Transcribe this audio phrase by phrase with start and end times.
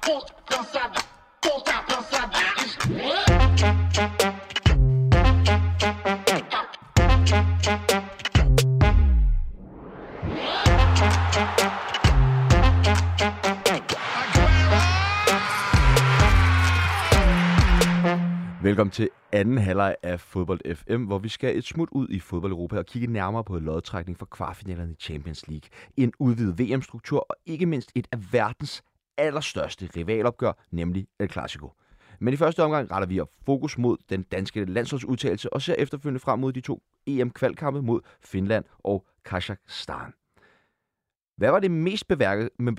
[0.00, 1.00] Puta cansada,
[1.42, 3.27] puta dançada.
[18.68, 22.52] Velkommen til anden halvleg af Fodbold FM, hvor vi skal et smut ud i fodbold
[22.52, 27.36] Europa og kigge nærmere på lodtrækning for kvartfinalerne i Champions League, en udvidet VM-struktur og
[27.46, 28.82] ikke mindst et af verdens
[29.18, 31.72] allerstørste rivalopgør, nemlig El Clasico.
[32.18, 36.20] Men i første omgang retter vi op fokus mod den danske landsholdsudtalelse og ser efterfølgende
[36.20, 40.12] frem mod de to EM-kvalkampe mod Finland og Kazakhstan.
[41.36, 42.74] Hvad var det mest, beværke, øh,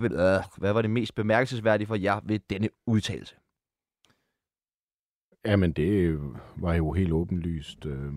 [0.57, 3.35] hvad var det mest bemærkelsesværdige for jer ved denne udtalelse?
[5.45, 6.19] Jamen, det øh,
[6.55, 8.13] var jo helt åbenlyst øh,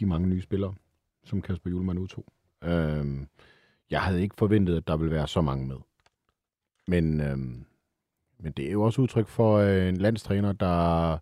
[0.00, 0.74] de mange nye spillere,
[1.24, 2.24] som Kasper Julemand udtog.
[2.64, 3.26] Øh,
[3.90, 5.76] jeg havde ikke forventet, at der ville være så mange med.
[6.88, 7.38] Men, øh,
[8.38, 11.18] men det er jo også udtryk for øh, en landstræner, der,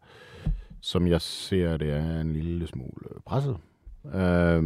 [0.81, 3.57] som jeg ser det, er en lille smule øh, presset.
[4.05, 4.62] Øh,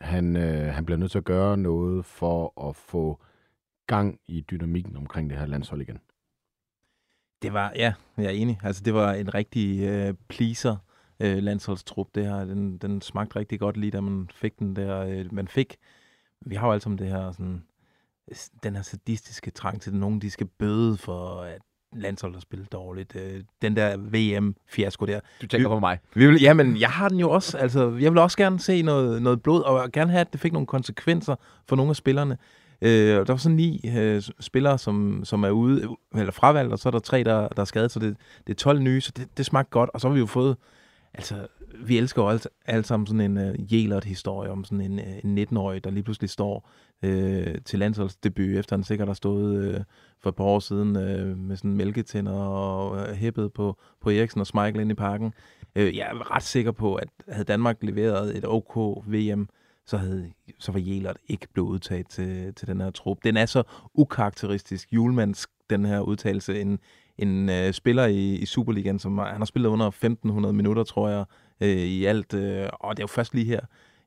[0.00, 3.20] han, øh, han bliver nødt til at gøre noget for at få
[3.86, 5.98] gang i dynamikken omkring det her landshold igen.
[7.42, 8.58] Det var, ja, jeg er enig.
[8.62, 10.76] Altså, det var en rigtig øh, pleaser
[11.20, 12.06] øh, landsholdstrup.
[12.14, 15.00] Det her, den, den smagte rigtig godt lige, da man fik den der.
[15.00, 15.76] Øh, man fik,
[16.40, 17.62] vi har jo altid det her sådan,
[18.62, 21.62] den her sadistiske trang til, at nogen de skal bøde for, at
[21.96, 23.16] landsholdet spillet dårligt.
[23.16, 25.20] Øh, den der VM-fiasko der.
[25.42, 25.98] Du tænker vi, på mig.
[26.14, 27.58] Vi vil, jamen, jeg har den jo også.
[27.58, 30.52] Altså, jeg vil også gerne se noget, noget blod, og gerne have, at det fik
[30.52, 31.36] nogle konsekvenser
[31.68, 32.38] for nogle af spillerne.
[32.82, 32.90] Øh,
[33.26, 36.90] der var sådan ni øh, spillere, som, som er ude, eller fravalgt, og så er
[36.90, 39.46] der tre, der, der er skadet, så det, det er 12 nye, så det, det
[39.46, 39.90] smagte godt.
[39.94, 40.56] Og så har vi jo fået,
[41.14, 41.46] altså,
[41.84, 45.18] vi elsker jo alt, alt sammen sådan en øh, jælert historie om sådan en, øh,
[45.24, 46.70] en 19-årig, der lige pludselig står
[47.02, 49.80] øh, til landsholdsdebut, efter han sikkert har stået øh,
[50.22, 54.40] for et par år siden øh, med sådan mælketænder og uh, hæppet på, på Eriksen
[54.40, 55.32] og Michael ind i parken.
[55.76, 58.76] Øh, jeg er ret sikker på, at havde Danmark leveret et OK
[59.06, 59.48] VM,
[59.86, 63.18] så, havde, så var Jelert ikke blevet udtaget til, til den her trup.
[63.24, 63.62] Den er så
[63.94, 66.60] ukarakteristisk julemandsk, den her udtalelse.
[66.60, 66.78] En,
[67.18, 71.24] en uh, spiller i, i Superligaen, som han har spillet under 1500 minutter, tror jeg,
[71.60, 72.34] uh, i alt.
[72.34, 72.40] Uh,
[72.72, 73.60] og det er jo først lige her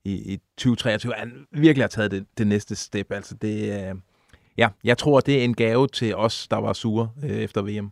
[0.03, 3.11] i, i 2023, han virkelig har taget det, det næste step.
[3.11, 3.99] Altså det, uh,
[4.57, 7.91] ja, jeg tror, det er en gave til os, der var sure uh, efter VM.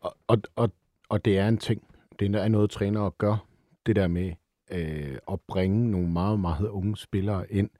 [0.00, 0.70] Og, og, og,
[1.08, 1.82] og det er en ting.
[2.18, 3.46] Det er noget, trænere gør.
[3.86, 4.32] Det der med,
[4.70, 7.70] øh, at bringe nogle meget, meget unge spillere ind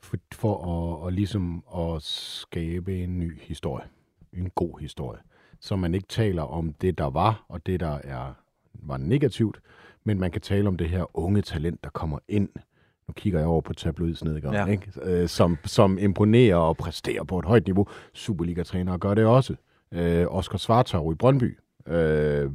[0.00, 3.84] for, for at, og ligesom at skabe en ny historie.
[4.32, 5.20] En god historie.
[5.60, 8.32] Så man ikke taler om det, der var, og det, der er,
[8.74, 9.60] var negativt,
[10.04, 12.48] men man kan tale om det her unge talent, der kommer ind.
[13.08, 14.66] Nu kigger jeg over på tabloidsnedgang, ja.
[14.66, 14.92] ikke?
[15.02, 17.86] Øh, som, som imponerer og præsterer på et højt niveau.
[18.12, 19.54] Superliga-trænere gør det også.
[19.92, 22.50] Øh, Oscar Svartov i Brøndby Øh,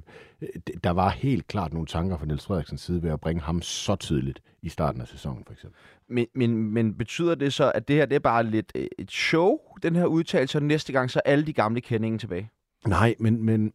[0.84, 3.96] der var helt klart nogle tanker fra Niels Frederiksens side ved at bringe ham så
[3.96, 5.80] tidligt i starten af sæsonen, for eksempel.
[6.10, 9.12] Men, men, men betyder det så, at det her det er bare lidt øh, et
[9.12, 12.50] show, den her udtalelse, og næste gang så alle de gamle kendinge tilbage?
[12.88, 13.74] Nej, men, men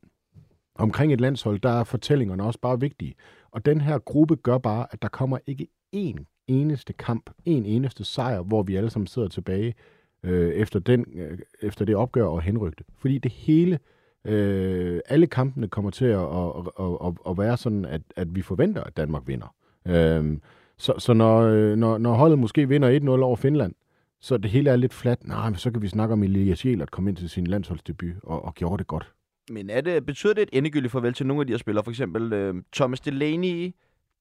[0.74, 3.14] omkring et landshold, der er fortællingerne også bare vigtige.
[3.50, 5.66] Og den her gruppe gør bare, at der kommer ikke
[5.96, 9.74] én eneste kamp, en eneste sejr, hvor vi alle sammen sidder tilbage
[10.22, 12.84] øh, efter, den, øh, efter det opgør og henrygte.
[12.98, 13.93] Fordi det hele Øh,
[14.24, 18.42] Øh, alle kampene kommer til at, at, at, at, at være sådan, at, at vi
[18.42, 19.54] forventer, at Danmark vinder.
[19.88, 20.38] Øh,
[20.78, 23.74] så så når, øh, når, når holdet måske vinder 1-0 over Finland,
[24.20, 25.26] så det hele er lidt fladt.
[25.26, 28.44] Nej, men så kan vi snakke om Elias at komme ind til sin landsholdsdebut og,
[28.44, 29.12] og gjorde det godt.
[29.50, 31.84] Men er det, betyder det et endegyldigt farvel til nogle af de her spillere?
[31.84, 33.74] For eksempel øh, Thomas Delaney,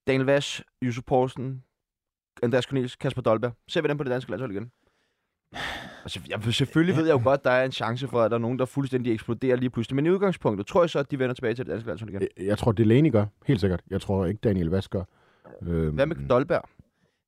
[0.06, 1.62] Daniel Vass, Yusuf Poulsen,
[2.42, 3.52] Andreas Cornelis, Kasper Dolberg.
[3.68, 4.70] Ser vi dem på det danske landshold igen?
[6.04, 8.36] Altså, jeg, selvfølgelig ved jeg jo godt, at der er en chance for, at der
[8.36, 9.96] er nogen, der fuldstændig eksploderer lige pludselig.
[9.96, 12.22] Men i udgangspunktet tror jeg så, at de vender tilbage til det danske landshold igen.
[12.22, 13.26] Jeg, jeg tror, Delaney gør.
[13.46, 13.80] Helt sikkert.
[13.90, 15.02] Jeg tror ikke, Daniel Vass gør.
[15.62, 15.94] Øhm.
[15.94, 16.62] Hvad med Dolberg?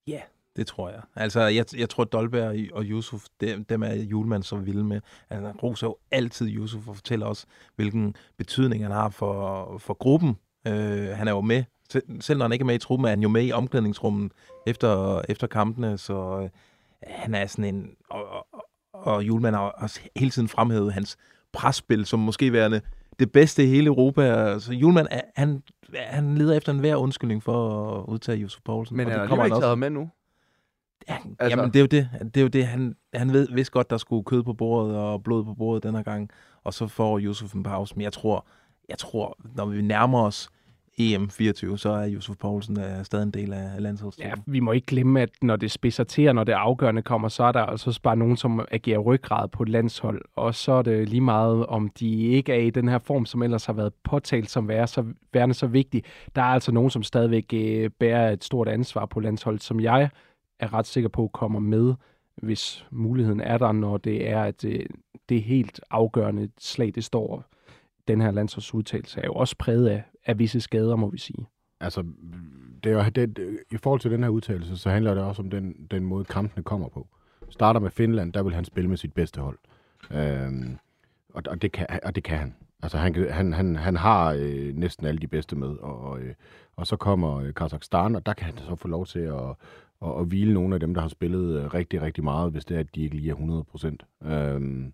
[0.07, 0.23] Ja, yeah,
[0.57, 1.01] det tror jeg.
[1.17, 5.01] Altså, jeg, jeg tror, Dolberg og Yusuf, dem, dem er Julemand så vilde med.
[5.31, 7.47] Altså, han roser jo altid Yusuf og fortæller os,
[7.77, 10.37] hvilken betydning han har for, for gruppen.
[10.67, 11.65] Øh, han er jo med.
[12.21, 14.33] Selv når han ikke er med i truppen, er han jo med i omklædningsrummet
[14.67, 16.49] efter, efter kampene, så øh,
[17.03, 17.91] han er sådan en...
[18.11, 18.47] Og, og,
[18.93, 21.17] og Julemand har også hele tiden fremhævet hans
[21.53, 22.81] presspil som måske værende
[23.19, 24.59] det bedste i hele Europa.
[24.59, 25.07] Så Julemand,
[25.37, 25.63] han,
[25.95, 28.97] han leder efter en hver undskyldning for at udtage Josef Poulsen.
[28.97, 30.11] Men han har ikke taget med nu.
[31.09, 31.59] Ja, altså.
[31.59, 32.09] Jamen, det er jo det.
[32.35, 32.67] Det er jo det.
[32.67, 35.95] Han, han ved, vidste godt, der skulle kød på bordet og blod på bordet den
[35.95, 36.31] her gang.
[36.65, 37.95] Og så får Josef en pause.
[37.97, 38.47] Men jeg tror,
[38.89, 40.49] jeg tror, når vi nærmer os
[41.01, 44.43] EM24, så er Josef Poulsen uh, stadig en del af landsholdstruppen.
[44.47, 47.29] Ja, vi må ikke glemme, at når det spidser til, og når det afgørende kommer,
[47.29, 50.23] så er der altså bare nogen, som agerer ryggrad på et landshold.
[50.37, 53.43] Og så er det lige meget, om de ikke er i den her form, som
[53.43, 56.05] ellers har været påtalt som værende så, værende så vigtig.
[56.37, 60.11] Der er altså nogen, som stadigvæk øh, bærer et stort ansvar på landsholdet, som jeg
[60.61, 61.95] er ret sikker på kommer med,
[62.43, 64.87] hvis muligheden er der, når det er, at det,
[65.29, 67.45] det helt afgørende slag, det står.
[68.09, 71.47] Den her landsholdsudtalelse er jo også præget af, af visse skader, må vi sige.
[71.81, 72.05] Altså,
[72.85, 75.51] det er jo, det, i forhold til den her udtalelse, så handler det også om
[75.51, 77.09] den, den måde, kampene kommer på.
[77.51, 79.59] Starter med Finland, der vil han spille med sit bedste hold.
[80.11, 80.79] Øhm,
[81.35, 82.55] og, og, det kan, og det kan han.
[82.83, 85.69] Altså, han, han, han, han har øh, næsten alle de bedste med.
[85.69, 86.35] Og, øh,
[86.77, 89.55] og så kommer øh, Kazakhstan, og der kan han så få lov til at,
[90.01, 92.75] og, og hvile nogle af dem, der har spillet øh, rigtig, rigtig meget, hvis det
[92.75, 94.03] er, at de ikke lige er 100 procent.
[94.25, 94.93] Øhm,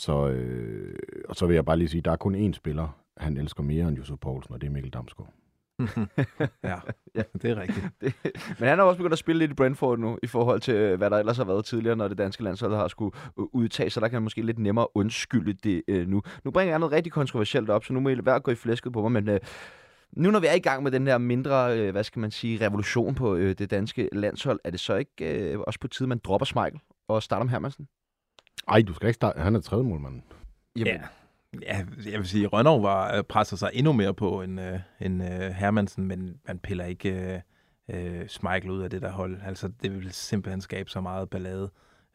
[0.00, 0.94] så, øh,
[1.28, 3.62] og så vil jeg bare lige sige, at der er kun én spiller, han elsker
[3.62, 5.32] mere end Josef Poulsen, og det er Mikkel Damsgaard.
[6.70, 6.76] ja,
[7.14, 7.86] ja, det er rigtigt.
[8.00, 8.14] Det,
[8.58, 10.98] men han har også begyndt at spille lidt i Brentford nu, i forhold til, øh,
[10.98, 14.00] hvad der ellers har været tidligere, når det danske landshold har skulle øh, udtage, så
[14.00, 16.22] der kan han måske lidt nemmere undskylde det øh, nu.
[16.44, 18.92] Nu bringer jeg noget rigtig kontroversielt op, så nu må I være gå i flæsket
[18.92, 19.40] på mig, men øh,
[20.12, 22.66] nu når vi er i gang med den her mindre, øh, hvad skal man sige,
[22.66, 26.20] revolution på øh, det danske landshold, er det så ikke øh, også på tide, man
[26.24, 27.88] dropper Smeichel og starter med Hermansen?
[28.70, 29.40] Ej, du skal ikke starte.
[29.40, 30.22] Han er tredje målmand.
[30.76, 31.00] Jamen, ja.
[31.62, 35.22] Ja, jeg vil sige, Rønnow var, øh, presser sig endnu mere på end, uh, end
[35.22, 37.42] uh, Hermansen, men man piller ikke
[37.88, 39.38] uh, uh, Smeichel ud af det der hold.
[39.46, 41.70] Altså, det vil simpelthen skabe så meget ballade.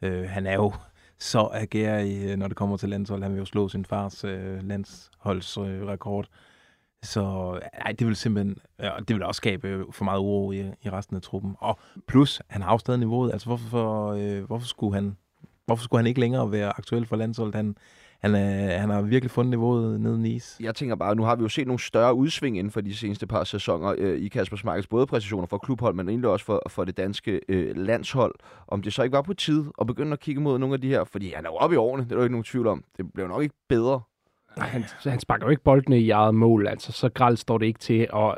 [0.06, 0.74] Uh, han er jo
[1.20, 3.24] så agerig, når det kommer til landshold.
[3.24, 6.26] Han vil jo slå sin fars uh, landsholdsrekord.
[6.30, 6.36] Uh,
[7.04, 10.90] så ej, det vil simpelthen, uh, det vil også skabe for meget uro i, i
[10.90, 11.56] resten af truppen.
[11.60, 13.32] Og plus, han har jo stadig niveauet.
[13.32, 15.18] Altså, hvorfor, uh, hvorfor, skulle han,
[15.66, 17.56] hvorfor skulle han ikke længere være aktuel for landsholdet?
[17.56, 17.76] Han,
[18.20, 20.58] han, er, han har virkelig fundet niveauet nede i is.
[20.60, 23.28] Jeg tænker bare, nu har vi jo set nogle større udsving inden for de seneste
[23.28, 26.86] par sæsoner øh, i Kasper Smarkels både præcisioner for klubhold, men egentlig også for, for
[26.86, 28.36] det danske øh, landshold.
[28.68, 30.88] Om det så ikke var på tid at begynde at kigge mod nogle af de
[30.88, 32.84] her, fordi han er jo oppe i årene, det er jo ikke nogen tvivl om.
[32.98, 34.02] Det bliver nok ikke bedre.
[34.58, 37.80] Han, han sparker jo ikke boldene i eget mål, altså så gralt står det ikke
[37.80, 38.38] til, og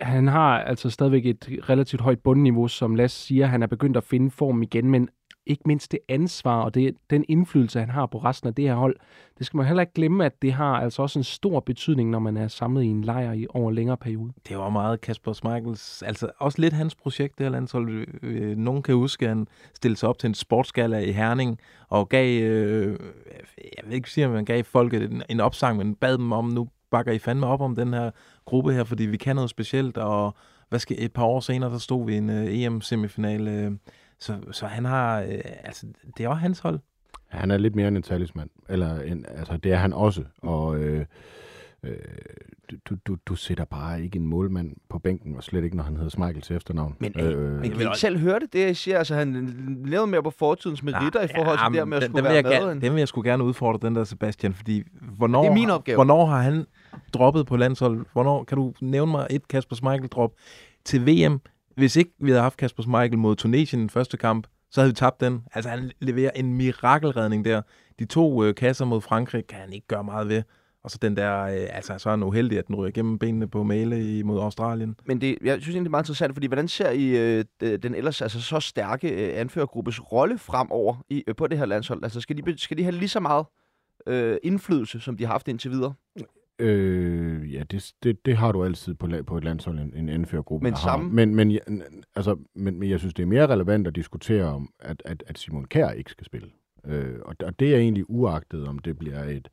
[0.00, 3.46] han har altså stadigvæk et relativt højt bundniveau, som Lasse siger.
[3.46, 5.08] Han er begyndt at finde form igen, men
[5.46, 8.74] ikke mindst det ansvar og det, den indflydelse, han har på resten af det her
[8.74, 8.96] hold.
[9.38, 12.18] Det skal man heller ikke glemme, at det har altså også en stor betydning, når
[12.18, 14.32] man er samlet i en lejr i over en længere periode.
[14.48, 17.90] Det var meget Kasper Schmeichels, altså også lidt hans projekt, det her landshold.
[17.90, 21.58] Øh, øh, nogen kan huske, at han stillede sig op til en sportsgala i Herning
[21.88, 22.98] og gav, øh,
[23.58, 26.44] jeg ved ikke sige, om man gav folket en, en opsang, men bad dem om,
[26.44, 28.10] nu bakker I fandme op om den her
[28.44, 30.34] gruppe her, fordi vi kan noget specielt, og
[30.68, 33.50] hvad skal, et par år senere, der stod vi i en øh, EM-semifinale.
[33.50, 33.72] Øh,
[34.24, 35.86] så, så han har, øh, altså,
[36.16, 36.78] det er også hans hold.
[37.28, 38.50] Han er lidt mere end en talismand.
[38.68, 40.22] Eller en, altså, det er han også.
[40.42, 41.06] Og øh,
[41.82, 41.96] øh,
[42.84, 45.96] du, du, du sætter bare ikke en målmand på bænken, og slet ikke, når han
[45.96, 46.96] hedder Michael til efternavn.
[46.98, 48.98] Men, øh, men kan vi ikke selv høre det, det jeg siger?
[48.98, 52.10] Altså, han levede mere på fortidens meritter i forhold til ja, det med at den,
[52.10, 52.80] skulle den være med.
[52.80, 54.82] Den vil jeg skulle gerne udfordre, den der Sebastian, fordi
[55.16, 55.96] hvornår, det er min opgave.
[55.96, 56.66] hvornår har han
[57.14, 58.06] droppet på landshold?
[58.12, 60.32] Hvornår kan du nævne mig et Kasper Schmeichel drop
[60.84, 61.40] til VM
[61.76, 64.90] hvis ikke vi havde haft Kasper Schmeichel mod Tunesien i den første kamp, så havde
[64.90, 65.44] vi tabt den.
[65.52, 67.62] Altså, han leverer en mirakelredning der.
[67.98, 70.42] De to øh, kasser mod Frankrig kan han ikke gøre meget ved.
[70.84, 73.48] Og så den der, øh, altså så er han uheldig, at den ryger gennem benene
[73.48, 74.96] på Male mod Australien.
[75.06, 77.44] Men det, jeg synes egentlig, det er meget interessant, fordi hvordan ser I øh,
[77.82, 82.04] den ellers altså, så stærke øh, anførergruppes rolle fremover i, øh, på det her landshold?
[82.04, 83.46] Altså skal de, skal de have lige så meget
[84.06, 85.94] øh, indflydelse, som de har haft indtil videre?
[86.58, 90.64] Øh, ja, det, det, det har du altid på, på et landshold, en, en anførergruppe,
[90.64, 91.04] men samme...
[91.08, 91.14] har.
[91.14, 91.58] Men, men,
[92.16, 95.38] altså, men, men jeg synes, det er mere relevant at diskutere om, at, at, at
[95.38, 96.48] Simon Kær ikke skal spille.
[96.86, 99.48] Øh, og, og det er egentlig uagtet, om det bliver et,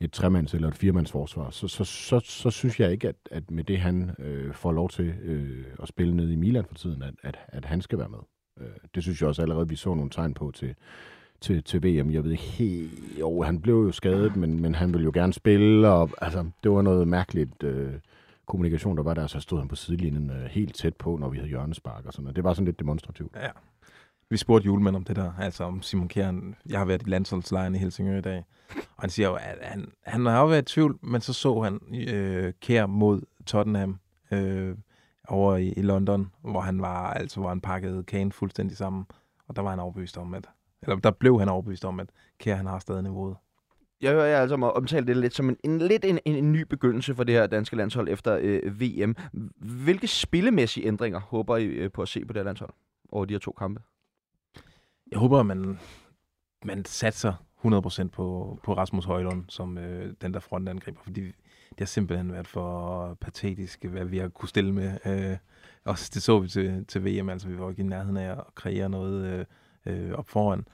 [0.00, 3.64] et tremands- eller et firmandsforsvar, så, så, så, så synes jeg ikke, at, at med
[3.64, 7.14] det, han øh, får lov til øh, at spille ned i Milan for tiden, at,
[7.22, 8.18] at, at han skal være med.
[8.60, 10.74] Øh, det synes jeg også allerede, vi så nogle tegn på til,
[11.40, 12.10] til, til VM.
[12.10, 13.18] Jeg ved ikke helt...
[13.18, 16.70] Jo, han blev jo skadet, men, men han ville jo gerne spille, og altså, det
[16.70, 17.92] var noget mærkeligt øh,
[18.46, 21.36] kommunikation, der var der, så stod han på sidelinjen øh, helt tæt på, når vi
[21.36, 22.36] havde hjørnespark og sådan noget.
[22.36, 23.36] Det var sådan lidt demonstrativt.
[23.36, 23.48] Ja.
[24.30, 26.32] Vi spurgte julemand om det der, altså om Simon Kjær.
[26.68, 28.44] Jeg har været i landsholdslejren i Helsingør i dag,
[28.76, 31.60] og han siger jo, at han, han har jo været i tvivl, men så så
[31.60, 33.98] han øh, Kjær mod Tottenham
[34.30, 34.76] øh,
[35.28, 39.06] over i, i London, hvor han var, altså hvor han pakkede Kane fuldstændig sammen,
[39.48, 40.48] og der var han overbevist om, at
[40.82, 42.08] eller der blev han overbevist om, at
[42.38, 43.36] Kjær han har stadig niveauet.
[44.00, 46.34] Jeg hører jer altså om at omtale det lidt som en, en lidt en, en,
[46.34, 49.16] en ny begyndelse for det her danske landshold efter øh, VM.
[49.56, 52.70] Hvilke spillemæssige ændringer håber I øh, på at se på det her landshold
[53.08, 53.82] over de her to kampe?
[55.10, 55.78] Jeg håber, at man,
[56.64, 57.32] man satser
[57.64, 61.24] 100% på, på Rasmus Højlund som øh, den der frontangriber, fordi
[61.70, 64.98] det har simpelthen været for patetisk, hvad vi har kunne stille med.
[65.06, 65.36] Øh,
[65.84, 68.44] også det så vi til, til VM, altså vi var ikke i nærheden af at
[68.54, 69.44] kreere noget øh,
[69.86, 70.66] øh, op foran.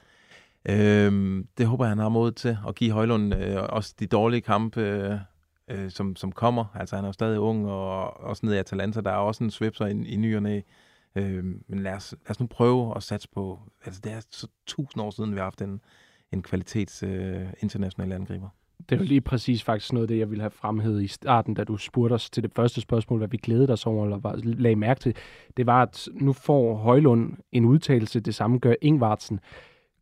[0.69, 4.41] Øh, det håber jeg, han har mod til at give Højlund øh, også de dårlige
[4.41, 5.19] kampe, øh,
[5.69, 6.65] øh, som, som kommer.
[6.75, 9.51] Altså han er jo stadig ung, og også nede i Atalanta, der er også en
[9.51, 10.61] svipser i, i ny og næ.
[11.17, 14.47] Øh, men lad os, lad os nu prøve at satse på, altså det er så
[14.67, 15.81] tusind år siden, vi har haft en,
[16.33, 18.49] en kvalitets øh, international angriber.
[18.79, 21.55] Det er jo lige præcis faktisk noget af det, jeg ville have fremhævet i starten,
[21.55, 24.41] da du spurgte os til det første spørgsmål, hvad vi glædede os over, eller var,
[24.43, 25.15] lagde mærke til.
[25.57, 29.41] Det var, at nu får Højlund en udtalelse, det samme gør Ingvartsen.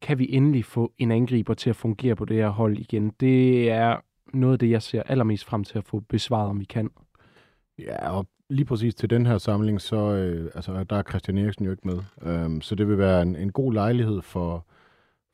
[0.01, 3.13] Kan vi endelig få en angriber til at fungere på det her hold igen?
[3.21, 3.97] Det er
[4.35, 6.91] noget af det, jeg ser allermest frem til at få besvaret, om vi kan.
[7.79, 11.65] Ja, og lige præcis til den her samling, så øh, altså, der er Christian Eriksen
[11.65, 11.99] jo ikke med.
[12.23, 14.67] Øhm, så det vil være en, en god lejlighed for,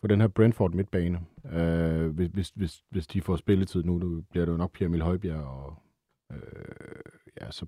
[0.00, 1.18] for den her Brentford midtbane.
[1.44, 4.88] Uh, hvis, hvis, hvis, hvis de får spilletid nu, nu bliver det jo nok Pierre
[4.88, 5.82] Emil Højbjerg og
[6.30, 6.36] uh,
[7.40, 7.66] ja, så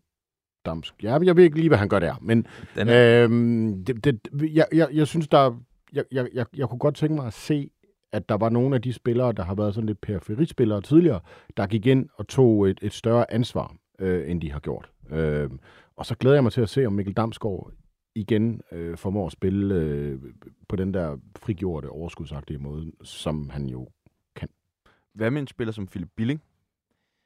[0.65, 1.03] Damsk.
[1.03, 2.47] Ja, jeg ved ikke lige, hvad han gør der, men
[2.77, 4.21] Den er, øhm, det, det,
[4.55, 5.61] jeg, jeg, jeg synes, der
[5.93, 7.71] jeg, jeg, jeg, jeg kunne godt tænke mig at se,
[8.13, 11.21] at der var nogle af de spillere, der har været sådan lidt periferispillere tidligere,
[11.57, 14.91] der gik ind og tog et, et større ansvar, øh, end de har gjort.
[15.11, 15.51] Øh,
[15.97, 17.73] og så glæder jeg mig til at se, om Mikkel Damsgaard
[18.15, 20.21] igen øh, formår at spille øh,
[20.69, 23.89] på den der frigjorte, overskudsagtige måde, som han jo
[25.15, 26.43] Hvad med en spiller som Philip Billing?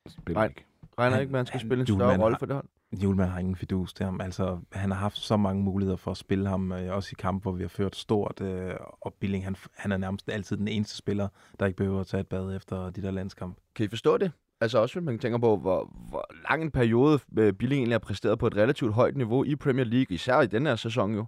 [0.08, 0.40] spiller.
[0.40, 0.48] Nej.
[0.48, 0.64] ikke.
[0.98, 2.68] Regner Han- ikke med, at han skal han- spille en større rolle for det hold?
[3.02, 4.20] Julemand har ingen fidus til ham.
[4.20, 7.42] Altså, han har haft så mange muligheder for at spille ham, øh, også i kampe,
[7.42, 8.40] hvor vi har ført stort.
[8.40, 11.28] Øh, og Billing, han, han er nærmest altid den eneste spiller,
[11.60, 13.60] der ikke behøver at tage et bad efter de der landskampe.
[13.74, 14.32] Kan I forstå det?
[14.64, 17.98] Altså også, hvis man tænker på, hvor, hvor lang en periode øh, Billing egentlig har
[17.98, 21.24] præsteret på et relativt højt niveau i Premier League, især i den her sæson jo.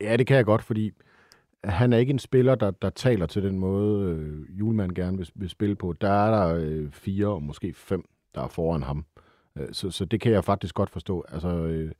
[0.00, 0.90] Ja, det kan jeg godt, fordi
[1.64, 5.30] han er ikke en spiller, der, der taler til den måde, øh, Julemand gerne vil,
[5.34, 5.92] vil spille på.
[6.00, 8.04] Der er der øh, fire og måske fem,
[8.34, 9.04] der er foran ham.
[9.58, 11.24] Øh, så, så det kan jeg faktisk godt forstå.
[11.28, 11.92] Altså, øh,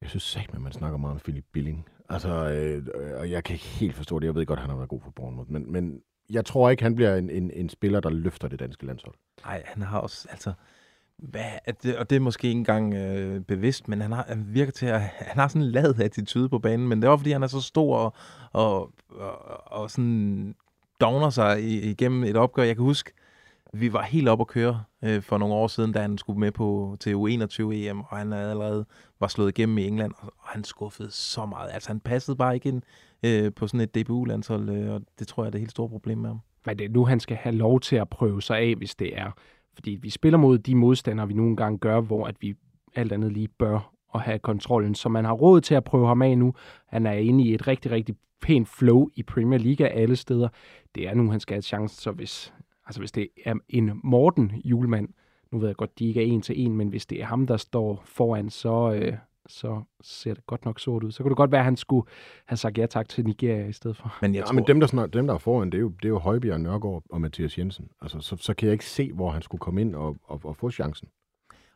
[0.00, 1.86] jeg synes sagt, at man snakker meget om Philip Billing.
[2.08, 2.86] Altså, øh,
[3.20, 4.26] og jeg kan ikke helt forstå det.
[4.26, 6.82] Jeg ved godt, at han har været god for Bournemouth, men, men jeg tror ikke,
[6.82, 9.14] han bliver en, en, en spiller, der løfter det danske landshold.
[9.44, 10.52] Nej, han har også, altså,
[11.18, 14.44] hvad, er det, og det er måske ikke engang øh, bevidst, men han, har, han
[14.48, 17.20] virker til at, han har sådan en lad attitude på banen, men det er også,
[17.22, 18.14] fordi han er så stor og,
[18.52, 20.54] og, og, og sådan
[21.00, 22.62] dogner sig i- igennem et opgør.
[22.62, 23.12] Jeg kan huske,
[23.74, 26.52] vi var helt oppe at køre øh, for nogle år siden, da han skulle med
[26.52, 28.84] på til U21-EM, og han havde allerede
[29.20, 31.70] var slået igennem i England, og, og han skuffede så meget.
[31.72, 32.82] Altså, han passede bare ikke ind
[33.24, 36.18] øh, på sådan et DBU-landshold, øh, og det tror jeg er det helt store problem
[36.18, 36.40] med ham.
[36.66, 39.18] Men det er nu, han skal have lov til at prøve sig af, hvis det
[39.18, 39.30] er.
[39.74, 42.54] Fordi vi spiller mod de modstandere, vi nogle gange gør, hvor at vi
[42.94, 44.94] alt andet lige bør at have kontrollen.
[44.94, 46.54] Så man har råd til at prøve ham af nu.
[46.86, 50.48] Han er inde i et rigtig, rigtig pænt flow i Premier League alle steder.
[50.94, 52.00] Det er nu, han skal have chancen.
[52.00, 52.54] Så hvis,
[52.86, 55.08] altså hvis det er en Morten julemand,
[55.52, 57.46] nu ved jeg godt, de ikke er en til en, men hvis det er ham,
[57.46, 59.12] der står foran, så, øh,
[59.46, 61.12] så ser det godt nok sort ud.
[61.12, 62.06] Så kunne det godt være, at han skulle
[62.46, 64.18] have sagt ja tak til Nigeria i stedet for.
[64.20, 65.88] Men jeg Ja, tror, men dem, der, snart, dem, der er foran, det er jo,
[65.88, 67.88] det er jo Højbjerg, Nørgaard og Mathias Jensen.
[68.02, 70.56] Altså, så, så kan jeg ikke se, hvor han skulle komme ind og, og, og
[70.56, 71.08] få chancen.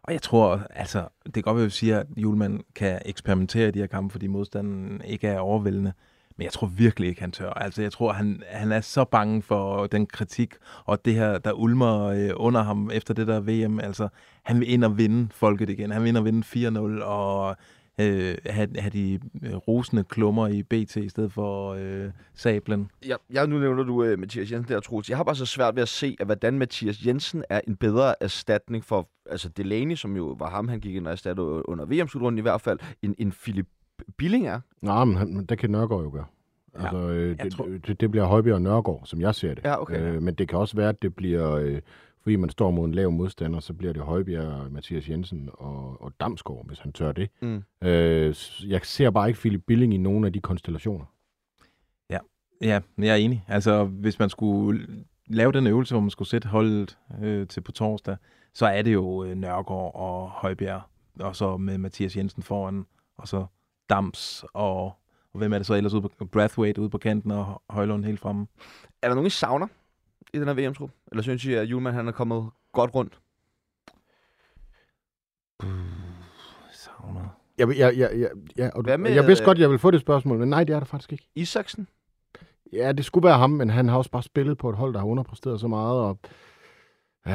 [0.03, 3.71] Og jeg tror, altså, det kan godt at vi siger, at Julemand kan eksperimentere i
[3.71, 5.93] de her kampe, fordi modstanden ikke er overvældende.
[6.37, 7.51] Men jeg tror virkelig ikke, han tør.
[7.51, 11.53] Altså, jeg tror, han, han er så bange for den kritik, og det her, der
[11.53, 13.81] ulmer øh, under ham efter det der VM.
[13.81, 14.09] Altså,
[14.43, 15.91] han vil ind og vinde folket igen.
[15.91, 16.69] Han vil ind og vinde
[17.01, 17.57] 4-0, og
[18.01, 22.91] øh, have, have de øh, rosende klummer i BT i stedet for øh, sablen.
[23.07, 25.09] Jeg, jeg, nu nævner du uh, Mathias Jensen der, Troels.
[25.09, 28.23] Jeg har bare så svært ved at se, at hvordan Mathias Jensen er en bedre
[28.23, 32.39] erstatning for altså Delaney, som jo var ham, han gik ind og erstattede under VM-slutrunden
[32.39, 33.67] i hvert fald, end, end Philip
[34.17, 34.61] Billing er.
[34.83, 36.25] Nej, men han, men det kan Nørgaard jo gøre.
[36.79, 39.65] Ja, Altså, øh, det, tror- det, det bliver Højbjerg og Nørgaard, som jeg ser det.
[39.65, 40.01] Ja, okay.
[40.01, 41.81] Øh, men det kan også være, at det bliver, øh,
[42.23, 46.13] fordi man står mod en lav modstander, så bliver det Højbjerg, Mathias Jensen og, og
[46.21, 47.31] Damsgaard, hvis han tør det.
[47.43, 47.63] Mm.
[47.85, 48.35] Øh,
[48.67, 51.05] jeg ser bare ikke Philip Billing i nogen af de konstellationer.
[52.61, 53.45] Ja, jeg er enig.
[53.49, 54.87] Altså, hvis man skulle
[55.27, 58.17] lave den øvelse, hvor man skulle sætte holdet øh, til på torsdag,
[58.55, 60.81] så er det jo øh, Nørgaard og Højbjerg,
[61.21, 62.87] og så med Mathias Jensen foran,
[63.19, 63.47] og så
[63.91, 64.85] Dams, og,
[65.33, 68.21] og hvem er det så ellers ude på Brathwaite ude på kanten, og Højlund helt
[68.21, 68.47] fremme.
[69.03, 69.67] Er der nogen, I savner
[70.35, 70.91] i den her VM-trup?
[71.11, 73.19] Eller synes I, at Julemand han er kommet godt rundt?
[76.73, 77.29] Savner.
[77.59, 79.79] Jeg, jeg, jeg, jeg, ja, og du, Hvad med, jeg vidste øh, godt, jeg ville
[79.79, 81.29] få det spørgsmål, men nej, det er der faktisk ikke.
[81.35, 81.89] Isaksen?
[82.73, 84.99] Ja, det skulle være ham, men han har også bare spillet på et hold, der
[84.99, 86.19] har underpræsteret så meget, og
[87.27, 87.33] øh,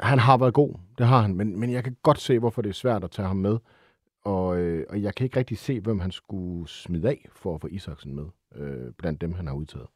[0.00, 2.68] han har været god, det har han, men, men jeg kan godt se, hvorfor det
[2.68, 3.58] er svært at tage ham med,
[4.24, 7.60] og, øh, og jeg kan ikke rigtig se, hvem han skulle smide af for at
[7.60, 9.86] få Isaksen med, øh, blandt dem, han har udtaget.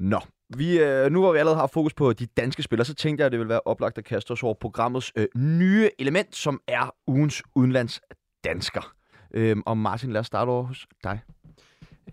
[0.00, 0.20] Nå,
[0.56, 3.26] vi, øh, nu hvor vi allerede har fokus på de danske spillere, så tænkte jeg,
[3.26, 6.94] at det ville være oplagt at kaste os over programmets øh, nye element, som er
[7.06, 8.00] ugens udenlands
[8.44, 8.94] dansker.
[9.34, 11.20] Øh, og Martin, lad os starte over hos dig.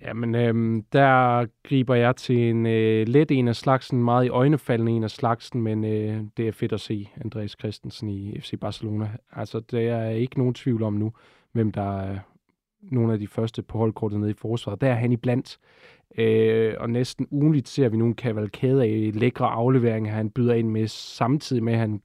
[0.01, 4.91] Jamen, øhm, der griber jeg til en øh, let en af slagsen, meget i øjnefaldende
[4.91, 9.09] en af slagsen, men øh, det er fedt at se Andreas Christensen i FC Barcelona.
[9.31, 11.13] Altså, der er ikke nogen tvivl om nu,
[11.51, 12.19] hvem der er
[12.81, 14.81] nogle af de første på holdkortet nede i forsvaret.
[14.81, 15.57] Der er han iblandt.
[16.17, 20.87] Øh, og næsten ugenligt ser vi nogle kavalkade af lækre afleveringer, han byder ind med,
[20.87, 22.01] samtidig med, at han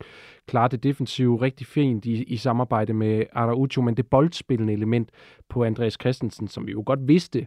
[0.46, 5.10] klarer det defensive rigtig fint i, i samarbejde med Araujo, men det boldspillende element
[5.48, 7.46] på Andreas Christensen, som vi jo godt vidste,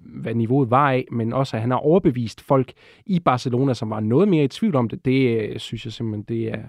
[0.00, 2.72] hvad niveauet var af, men også at han har overbevist folk
[3.06, 6.22] i Barcelona, som var noget mere i tvivl om det, det øh, synes jeg simpelthen,
[6.22, 6.62] det er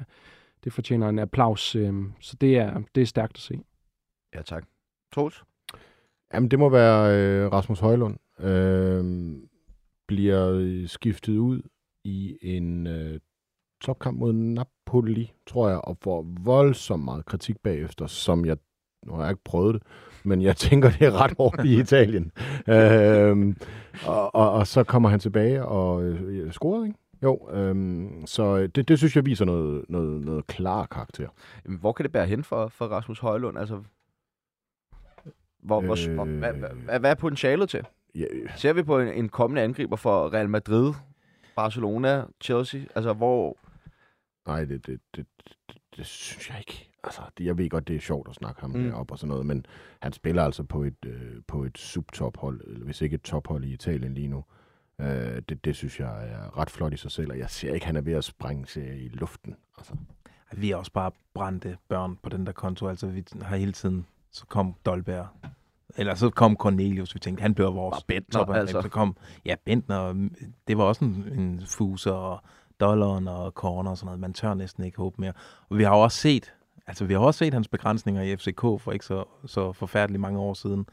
[0.63, 1.75] det fortjener en applaus.
[1.75, 3.60] Øh, så det er, det er stærkt at se.
[4.36, 4.63] Ja, tak.
[5.13, 5.44] Troels?
[6.34, 8.18] Jamen, det må være øh, Rasmus Højlund.
[8.39, 9.34] Øh,
[10.08, 11.62] bliver skiftet ud
[12.03, 13.19] i en øh,
[13.81, 18.58] topkamp mod Napoli, tror jeg, og får voldsomt meget kritik bagefter, som jeg,
[19.05, 19.84] nu har jeg ikke prøvet det,
[20.24, 22.31] men jeg tænker, det er ret hårdt i Italien.
[22.75, 23.55] øh,
[24.05, 27.00] og, og, og så kommer han tilbage og øh, scorede, ikke?
[27.24, 31.27] Jo, øhm, så det, det synes jeg viser noget, noget, noget klar karakter.
[31.79, 33.58] Hvor kan det bære hen for, for Rasmus Højlund?
[33.58, 33.84] Altså,
[35.63, 37.86] hvor, øh, hvor, hvad, hvad, hvad er potentialet til?
[38.16, 38.25] Ja,
[38.56, 40.94] Ser vi på en, en kommende angriber for Real Madrid,
[41.56, 42.82] Barcelona, Chelsea?
[42.96, 43.58] Altså, hvor...
[44.48, 45.25] nej, det, det, det,
[45.68, 46.89] det, det synes jeg ikke.
[47.04, 48.80] Altså, det, jeg ved godt, det er sjovt at snakke ham Mm.
[48.80, 48.94] mm.
[48.94, 49.66] op og sådan noget, men
[50.01, 53.74] han spiller altså på et, øh, på et subtophold, eller hvis ikke et tophold i
[53.74, 54.44] Italien lige nu.
[55.01, 57.84] Øh, det, det synes jeg er ret flot i sig selv, og jeg ser ikke,
[57.84, 59.56] at han er ved at sprænge sig i luften.
[59.78, 59.94] Altså,
[60.51, 62.88] Vi er også bare brændte børn på den der konto.
[62.88, 64.06] Altså, vi har hele tiden...
[64.32, 65.28] Så kom Dolberg.
[66.00, 67.13] Eller så kom Cornelius.
[67.15, 68.62] Vi tænkte, han bliver vores Og Bentner, topangreb.
[68.62, 68.82] altså.
[68.82, 69.15] Så kom,
[69.46, 70.29] ja, Bentner.
[70.68, 72.39] Det var også en, en fuser, og
[72.79, 74.20] dollaren og corner og sådan noget.
[74.20, 75.34] Man tør næsten ikke håbe mere.
[75.70, 76.53] Og vi har jo også set,
[76.88, 80.39] altså vi har også set hans begrænsninger i FCK for ikke så, så forfærdeligt mange
[80.39, 80.86] år siden.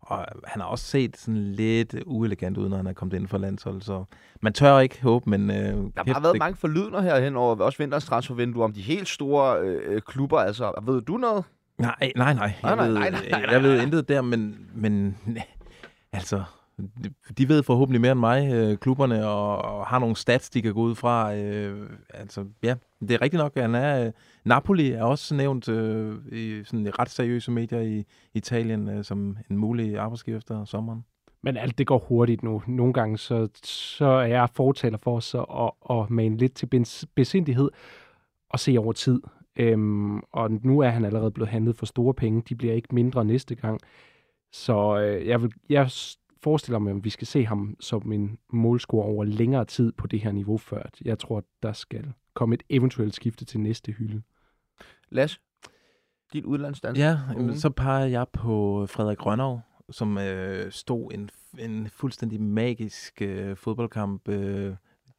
[0.00, 3.38] Og han har også set sådan lidt uelegant ud, når han er kommet ind for
[3.38, 3.84] landsholdet.
[3.84, 4.04] Så
[4.40, 5.50] man tør ikke håbe, men...
[5.50, 5.62] Øh, Der
[5.96, 10.02] har bare været mange forlydender herhen over også vinterens transfervindue om de helt store øh,
[10.02, 10.38] klubber.
[10.38, 11.44] Altså, ved du noget?
[11.82, 12.52] Nej, nej, nej.
[12.62, 13.58] Jeg, nej, ved, nej, nej, nej, jeg nej.
[13.58, 15.16] ved intet der, men, men
[16.12, 16.42] altså,
[17.38, 20.74] de ved forhåbentlig mere end mig, øh, klubberne, og, og har nogle stats, de kan
[20.74, 21.34] gå ud fra.
[21.34, 24.06] Øh, altså, ja, det er rigtigt nok, at han er...
[24.06, 24.12] Øh,
[24.44, 29.56] Napoli er også nævnt øh, i sådan ret seriøse medier i Italien øh, som en
[29.56, 31.04] mulig arbejdsgiver efter sommeren.
[31.42, 32.62] Men alt det går hurtigt nu.
[32.66, 36.68] Nogle gange så, så er jeg fortaler for os at, at, at mane lidt til
[36.74, 37.70] bes- besindighed
[38.50, 39.20] og se over tid.
[39.56, 42.42] Øhm, og nu er han allerede blevet handlet for store penge.
[42.48, 43.80] De bliver ikke mindre næste gang.
[44.52, 45.90] Så øh, jeg, vil, jeg
[46.42, 50.20] forestiller mig, at vi skal se ham som en målscorer over længere tid på det
[50.20, 50.82] her niveau før.
[51.04, 54.22] Jeg tror, der skal komme et eventuelt skifte til næste hylde.
[55.08, 55.40] Lasse?
[56.32, 56.98] Din udlandsdans?
[56.98, 59.60] Ja, jamen, så peger jeg på Frederik Rønnow,
[59.90, 64.74] som øh, stod en, en fuldstændig magisk øh, fodboldkamp, øh,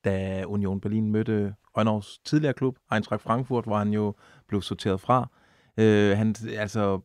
[0.05, 4.13] da Union Berlin mødte Rønnows tidligere klub, Eintracht Frankfurt, hvor han jo
[4.47, 5.27] blev sorteret fra.
[5.77, 6.99] Øh, han, altså,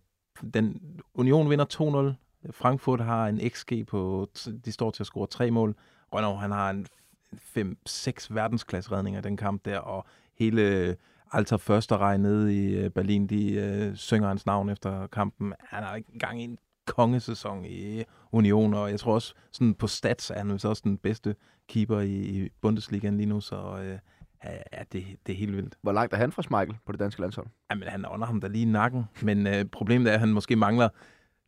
[0.55, 0.81] den,
[1.15, 2.51] Union vinder 2-0.
[2.53, 4.29] Frankfurt har en XG på,
[4.65, 5.77] de står til at score tre mål.
[6.13, 6.87] Rønnow, han har en
[7.33, 10.07] 5-6 verdensklasse-redninger i den kamp der, og
[10.39, 10.97] hele
[11.33, 15.53] Alter Første nede i øh, Berlin, de øh, synger hans navn efter kampen.
[15.61, 16.59] Han har ikke engang en
[16.89, 20.99] kongesæson i Union, og jeg tror også, sådan på stats er han vist også den
[20.99, 21.35] bedste
[21.69, 23.99] keeper i, i Bundesligaen lige nu, så øh,
[24.73, 25.75] ja, det, det er helt vildt.
[25.83, 27.47] Hvor langt er han fra Schmeichel på det danske landshold?
[27.71, 30.57] Jamen, han ånder ham da lige i nakken, men øh, problemet er, at han måske
[30.57, 30.89] mangler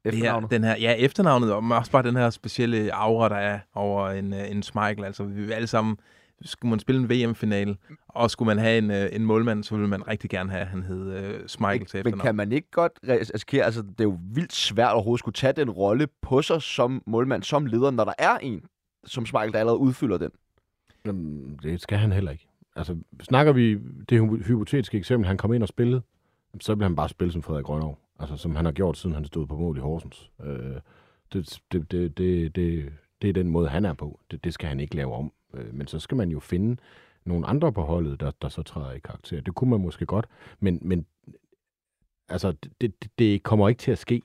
[0.05, 0.50] det her, Efternavnet?
[0.50, 4.33] den her, ja, efternavnet, og også bare den her specielle aura, der er over en,
[4.33, 5.05] øh, en Schmeichel.
[5.05, 5.96] Altså, vi vil alle sammen,
[6.42, 7.76] skulle man spille en VM-finale,
[8.09, 10.66] og skulle man have en, øh, en målmand, så ville man rigtig gerne have, at
[10.66, 14.18] han hed øh, Schmeichel til Men kan man ikke godt risikere, altså det er jo
[14.35, 18.12] vildt svært overhovedet skulle tage den rolle på sig som målmand, som leder, når der
[18.18, 18.62] er en,
[19.05, 20.31] som Schmeichel, der allerede udfylder den.
[21.07, 22.46] Jamen, det skal han heller ikke.
[22.76, 23.74] Altså, snakker vi
[24.09, 26.03] det hy- hypotetiske eksempel, han kom ind og spillede,
[26.61, 27.98] så vil han bare spille som Frederik Grønov.
[28.20, 30.31] Altså, som han har gjort, siden han stod på mål i Horsens.
[30.44, 30.76] Øh,
[31.33, 34.20] det, det, det, det, det, det er den måde, han er på.
[34.31, 35.33] Det, det skal han ikke lave om.
[35.54, 36.76] Øh, men så skal man jo finde
[37.24, 39.40] nogle andre på holdet, der, der så træder i karakter.
[39.40, 40.26] Det kunne man måske godt,
[40.60, 41.06] men, men
[42.28, 44.22] altså, det, det, det kommer ikke til at ske.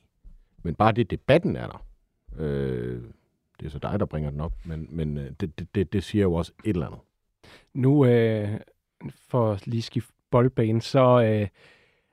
[0.64, 1.86] Men bare det, debatten er der.
[2.38, 3.02] Øh,
[3.60, 6.04] det er så dig, der bringer den op, men, men øh, det, det, det, det
[6.04, 7.00] siger jo også et eller andet.
[7.74, 8.60] Nu, øh,
[9.28, 11.48] for lige skifte boldbane, så øh,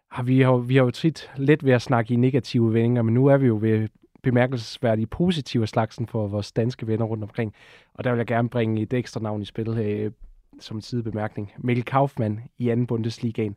[0.09, 3.15] har vi, jo, vi har jo tit let ved at snakke i negative vendinger, men
[3.15, 3.89] nu er vi jo ved
[4.23, 7.55] bemærkelsesværdige positive slagsen for vores danske venner rundt omkring.
[7.95, 10.13] Og der vil jeg gerne bringe et ekstra navn i spil øh,
[10.61, 11.53] som en sidebemærkning.
[11.59, 13.57] Mikkel Kaufmann i anden Bundesligaen.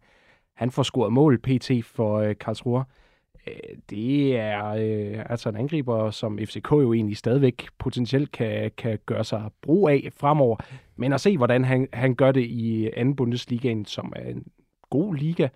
[0.53, 2.83] Han får scoret mål PT for øh, Karlsruhe.
[3.47, 8.99] Øh, det er øh, altså en angriber, som FCK jo egentlig stadigvæk potentielt kan, kan
[9.05, 10.57] gøre sig brug af fremover.
[10.95, 14.47] Men at se, hvordan han, han gør det i anden Bundesligaen, som er en
[14.89, 15.47] god liga,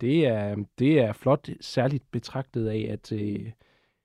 [0.00, 3.50] det er, det er flot, særligt betragtet af, at øh,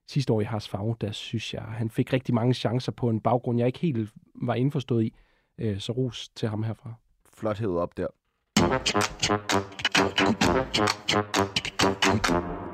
[0.08, 3.20] sidste år i Haas Favre, der synes jeg, han fik rigtig mange chancer på en
[3.20, 5.14] baggrund, jeg ikke helt var indforstået i.
[5.58, 6.94] Øh, så ros til ham herfra.
[7.34, 8.06] Flot hævet op der.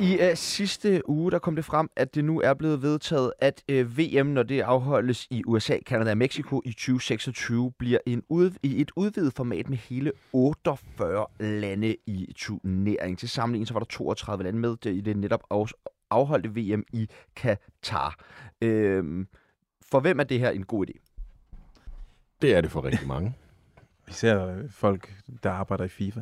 [0.00, 3.62] I uh, sidste uge der kom det frem, at det nu er blevet vedtaget, at
[3.72, 8.22] uh, øh, VM, når det afholdes i USA, Canada og Mexico i 2026, bliver en
[8.28, 13.16] ud, i et udvidet format med hele 48 lande i turneringen.
[13.16, 15.42] Til sammenligning så var der 32 lande med i det netop
[16.10, 18.24] afholdte VM i Katar.
[18.64, 19.24] Uh,
[19.90, 21.04] for hvem er det her en god idé?
[22.42, 23.34] Det er det for rigtig mange.
[24.08, 26.20] Især folk, der arbejder i FIFA.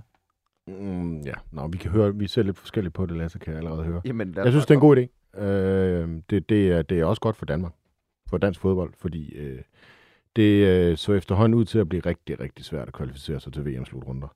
[0.67, 3.59] Mm, ja, Nå, vi kan høre, vi ser lidt forskelligt på det, Lasse, kan jeg
[3.59, 4.01] allerede høre.
[4.05, 5.39] Jamen, jeg synes, det er en god idé.
[5.41, 7.73] Øh, det, det, er, det er også godt for Danmark,
[8.29, 9.63] for dansk fodbold, fordi øh,
[10.37, 13.67] det øh, så efterhånden ud til at blive rigtig, rigtig svært at kvalificere sig til
[13.67, 14.29] VM-slutrunder,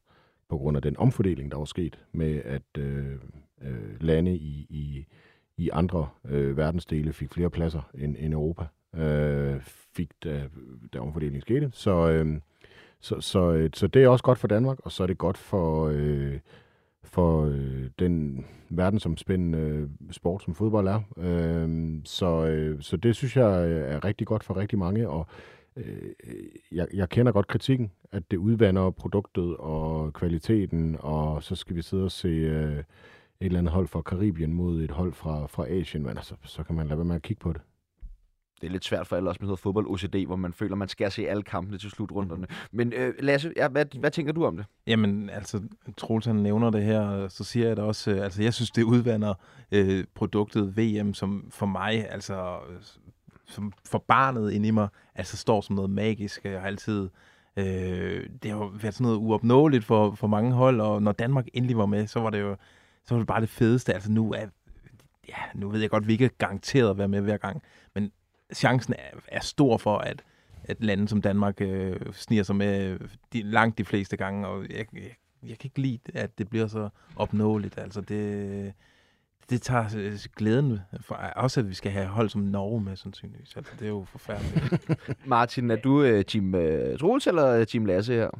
[0.49, 3.15] på grund af den omfordeling, der var sket med, at øh,
[3.63, 5.07] øh, lande i, i,
[5.57, 8.65] i andre øh, verdensdele fik flere pladser end, end Europa,
[8.97, 9.61] øh,
[9.97, 10.49] fik da,
[10.93, 11.71] da omfordelingen skete.
[11.73, 12.11] Så...
[12.11, 12.41] Øh,
[13.01, 15.39] så, så, øh, så det er også godt for Danmark, og så er det godt
[15.39, 16.39] for, øh,
[17.05, 21.01] for øh, den verdensomspændende øh, sport, som fodbold er.
[21.17, 25.27] Øh, så, øh, så det synes jeg øh, er rigtig godt for rigtig mange, og
[25.77, 26.13] øh,
[26.73, 31.83] jeg, jeg kender godt kritikken, at det udvander produktet og kvaliteten, og så skal vi
[31.83, 32.83] sidde og se øh,
[33.41, 36.63] et eller andet hold fra Karibien mod et hold fra, fra Asien, men altså, så
[36.63, 37.61] kan man lade være med at kigge på det
[38.61, 40.89] det er lidt svært for alle os med noget fodbold OCD, hvor man føler, man
[40.89, 42.47] skal se alle kampene til slutrunderne.
[42.73, 44.67] Men øh, Lasse, ja, hvad, hvad tænker du om det?
[44.87, 45.61] Jamen, altså,
[45.97, 48.83] Troels han nævner det her, så siger jeg det også, øh, altså jeg synes, det
[48.83, 49.35] udvander
[49.73, 52.59] øh, produktet VM, som for mig, altså
[53.47, 56.45] som for barnet inde i mig, altså står som noget magisk.
[56.45, 57.09] Jeg har altid,
[57.57, 61.79] øh, det har været sådan noget uopnåeligt for, for mange hold, og når Danmark endelig
[61.79, 62.57] var med, så var det jo
[63.07, 63.95] så var det bare det fedeste.
[63.95, 64.47] Altså nu er,
[65.29, 67.63] ja, nu ved jeg godt, vi ikke er garanteret at være med hver gang,
[67.95, 68.13] men
[68.55, 70.23] chancen er, er stor for, at,
[70.65, 72.99] at lande som Danmark øh, sniger sig med
[73.33, 76.67] de, langt de fleste gange, og jeg, jeg, jeg kan ikke lide, at det bliver
[76.67, 77.79] så opnåeligt.
[77.79, 78.73] Altså det,
[79.51, 83.57] det tager øh, glæden for, også at vi skal have hold som Norge med, sandsynligvis.
[83.57, 84.91] Altså, det er jo forfærdeligt.
[85.27, 88.31] Martin, er du uh, Team uh, Troels eller Team Lasse her?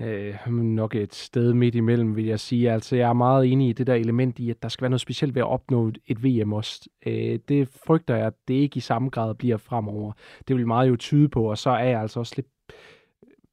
[0.00, 2.72] Øh, nok et sted midt imellem, vil jeg sige.
[2.72, 5.00] Altså, jeg er meget enig i det der element i, at der skal være noget
[5.00, 6.88] specielt ved at opnå et VM også.
[7.06, 10.12] Øh, det frygter jeg, at det ikke i samme grad bliver fremover.
[10.48, 12.46] Det vil meget jo tyde på, og så er jeg altså også lidt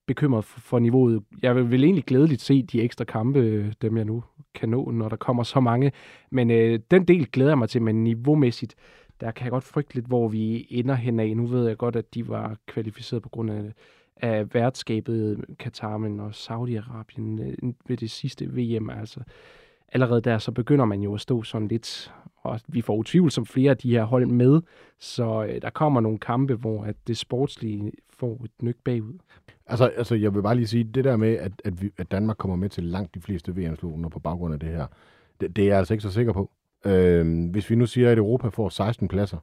[0.08, 1.24] bekymret for, for niveauet.
[1.42, 4.24] Jeg vil, vil egentlig glædeligt se de ekstra kampe, dem jeg nu
[4.56, 5.92] kan nå, når der kommer så mange.
[6.32, 8.76] Men øh, den del glæder jeg mig til, men niveaumæssigt,
[9.20, 11.38] der kan jeg godt frygte lidt, hvor vi ender hen af.
[11.38, 13.74] Nu ved jeg godt, at de var kvalificeret på grund af
[14.22, 18.90] af værtskabet Katar, men og Saudi-Arabien øh, ved det sidste VM.
[18.90, 19.20] Altså,
[19.92, 23.72] allerede der, så begynder man jo at stå sådan lidt, og vi får utvivlsomt flere
[23.72, 24.62] af de her hold med,
[25.00, 29.14] så øh, der kommer nogle kampe, hvor at det sportslige får et nyk bagud.
[29.68, 32.38] Altså, altså, jeg vil bare lige sige, det der med, at, at, vi, at Danmark
[32.38, 34.88] kommer med til langt de fleste VM-slutrunder på baggrund af det her,
[35.42, 36.52] det, det er jeg altså ikke så sikker på.
[36.86, 39.38] Øh, hvis vi nu siger, at Europa får 16 pladser,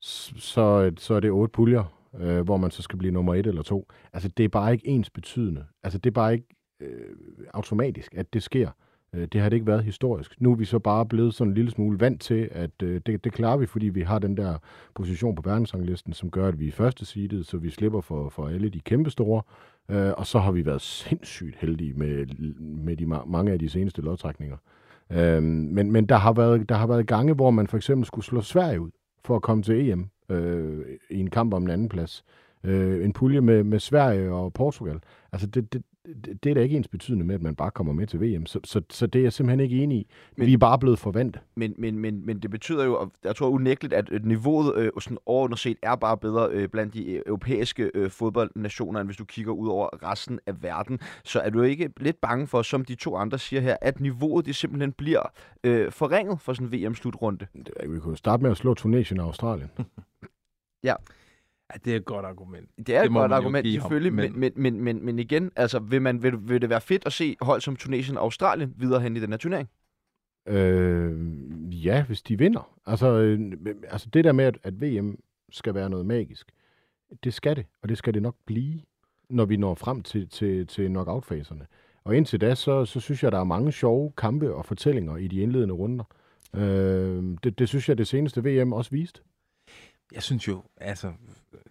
[0.00, 3.62] så, så er det otte puljer, øh, hvor man så skal blive nummer et eller
[3.62, 3.88] to.
[4.12, 5.64] Altså, det er bare ikke ens betydende.
[5.82, 6.46] Altså, det er bare ikke
[6.80, 7.16] øh,
[7.54, 8.70] automatisk, at det sker.
[9.14, 10.40] Øh, det har det ikke været historisk.
[10.40, 13.24] Nu er vi så bare blevet sådan en lille smule vant til, at øh, det,
[13.24, 14.58] det klarer vi, fordi vi har den der
[14.94, 18.48] position på verdensranglisten, som gør, at vi er første seedet, så vi slipper for, for
[18.48, 19.42] alle de kæmpe store.
[19.90, 22.26] Øh, og så har vi været sindssygt heldige med,
[22.60, 24.56] med de, mange af de seneste lodtrækninger.
[25.12, 28.24] Øh, men men der, har været, der har været gange, hvor man for eksempel skulle
[28.24, 28.90] slå Sverige ud
[29.24, 32.24] for at komme til EM øh, i en kamp om en anden plads.
[32.64, 35.00] Øh, en pulje med, med Sverige og Portugal.
[35.32, 37.92] Altså, det, det, det, det er da ikke ens betydende med, at man bare kommer
[37.92, 38.46] med til VM.
[38.46, 40.06] Så, så, så det er jeg simpelthen ikke enig i.
[40.36, 41.42] Men, vi er bare blevet forventet.
[41.54, 45.18] Men, men, men, men det betyder jo, og jeg tror unægteligt, at niveauet øh, sådan
[45.26, 49.24] overordnet set er bare bedre øh, blandt de øh, europæiske øh, fodboldnationer, end hvis du
[49.24, 50.98] kigger ud over resten af verden.
[51.24, 54.46] Så er du ikke lidt bange for, som de to andre siger her, at niveauet
[54.46, 55.32] det simpelthen bliver
[55.64, 57.46] øh, forringet for sådan en VM-slutrunde?
[57.88, 59.70] Vi kunne starte med at slå Tunesien og Australien.
[60.84, 60.94] ja.
[61.72, 62.68] Ja, det er et godt argument.
[62.76, 64.40] Det er det et godt argument, selvfølgelig, men...
[64.40, 67.36] Men, men, men, men igen, altså, vil, man, vil, vil det være fedt at se
[67.40, 69.68] hold som Tunesien og Australien videre hen i den her turnering?
[70.46, 71.12] Øh,
[71.84, 72.70] ja, hvis de vinder.
[72.86, 73.40] Altså, øh,
[73.90, 75.18] altså det der med, at, at VM
[75.50, 76.52] skal være noget magisk,
[77.24, 78.80] det skal det, og det skal det nok blive,
[79.30, 81.66] når vi når frem til, til, til knockout-faserne.
[82.04, 85.28] Og indtil da, så, så synes jeg, der er mange sjove kampe og fortællinger i
[85.28, 86.04] de indledende runder.
[86.54, 89.20] Øh, det, det synes jeg, det seneste VM også viste.
[90.12, 91.12] Jeg synes jo, altså,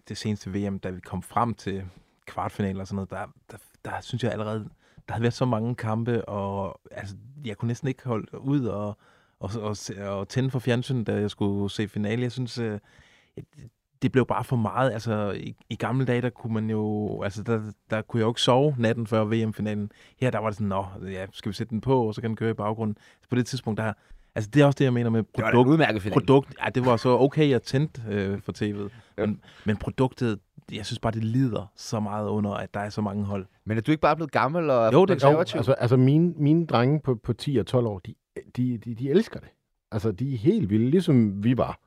[0.08, 1.84] det seneste VM, da vi kom frem til
[2.26, 4.68] kvartfinaler og sådan noget, der, der, der synes jeg allerede,
[5.08, 8.98] der havde været så mange kampe, og altså, jeg kunne næsten ikke holde ud og,
[9.40, 12.22] og, og, og tænde for fjernsynet, da jeg skulle se finale.
[12.22, 12.78] Jeg synes, øh,
[14.02, 14.92] det blev bare for meget.
[14.92, 18.30] Altså, i, i gamle dage, der kunne man jo, altså, der, der kunne jeg jo
[18.30, 19.92] ikke sove natten før VM-finalen.
[20.20, 22.30] Her, der var det sådan, nå, ja, skal vi sætte den på, og så kan
[22.30, 22.96] den køre i baggrunden.
[23.22, 23.92] Så på det tidspunkt, der,
[24.34, 25.66] altså, det er også det, jeg mener med Det var produkt.
[25.66, 26.12] en udmærket.
[26.12, 28.90] Produkt, ja, det var så okay, jeg tændte øh, for tv'et.
[29.16, 30.38] Men, men produktet,
[30.72, 33.46] jeg synes bare, det lider så meget under, at der er så mange hold.
[33.64, 35.56] Men er du ikke bare blevet gammel og Jo, det- konservativ?
[35.58, 38.14] altså, altså mine, mine drenge på, på 10 og 12 år, de,
[38.56, 39.48] de, de, de elsker det.
[39.92, 41.78] Altså, de er helt vilde, ligesom vi var.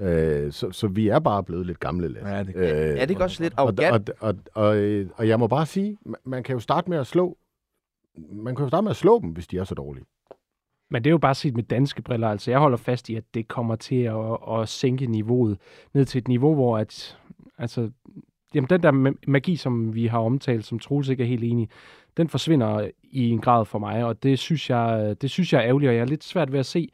[0.00, 2.24] Øh, så, så vi er bare blevet lidt gamle lidt.
[2.24, 4.10] Ja, det- øh, er det ikke også lidt og, arrogant?
[4.20, 6.98] og, og, og, øh, og jeg må bare sige, man, man kan jo starte med
[6.98, 7.36] at slå
[8.32, 10.04] man kan jo starte med at slå dem, hvis de er så dårlige.
[10.94, 12.28] Men det er jo bare set med danske briller.
[12.28, 15.58] Altså, jeg holder fast i, at det kommer til at, at sænke niveauet
[15.94, 17.18] ned til et niveau, hvor at,
[17.58, 17.90] altså,
[18.54, 21.68] jamen, den der magi, som vi har omtalt, som Troels ikke er helt enig,
[22.16, 25.68] den forsvinder i en grad for mig, og det synes jeg, det synes jeg er
[25.68, 26.88] ærgerligt, og jeg er lidt svært ved at se,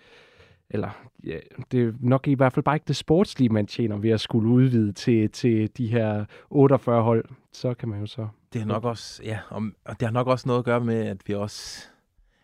[0.71, 0.91] eller
[1.25, 1.39] ja,
[1.73, 4.49] det er nok i hvert fald bare ikke det sportslige, man tjener ved at skulle
[4.49, 7.25] udvide til, til de her 48 hold.
[7.53, 8.29] Så kan man jo så...
[8.53, 11.17] Det er nok også, ja, og det har nok også noget at gøre med, at
[11.27, 11.89] vi også,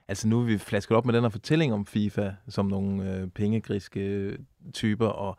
[0.09, 3.29] altså nu er vi flasket op med den her fortælling om FIFA, som nogle øh,
[3.29, 4.39] pengegriske øh,
[4.73, 5.39] typer, og,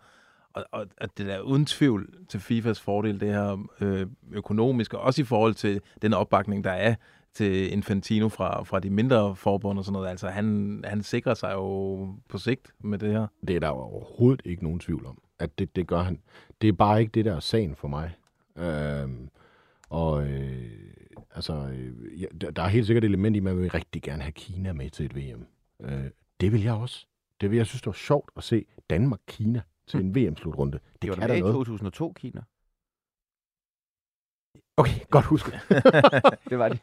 [0.53, 5.03] og, og at det er uden tvivl til FIFAs fordel, det her øh, økonomiske, og
[5.03, 6.95] også i forhold til den opbakning, der er
[7.33, 10.07] til Infantino fra, fra de mindre forbund og sådan noget.
[10.07, 11.95] Altså han, han sikrer sig jo
[12.29, 13.27] på sigt med det her.
[13.47, 16.19] Det er der overhovedet ikke nogen tvivl om, at det, det gør han.
[16.61, 18.11] Det er bare ikke det, der er sagen for mig.
[18.57, 19.29] Øhm,
[19.89, 20.61] og øh,
[21.37, 24.21] altså, øh, ja, der, er helt sikkert et element i, at man vil rigtig gerne
[24.21, 25.45] have Kina med til et VM.
[25.81, 26.05] Øh,
[26.41, 27.05] det vil jeg også.
[27.41, 30.71] Det vil jeg synes, det var sjovt at se Danmark-Kina til en VM-slutrunde.
[30.71, 31.55] Det, det var kan med i noget.
[31.55, 32.41] 2002, Kina.
[34.77, 35.53] Okay, godt husket.
[36.49, 36.79] det var det.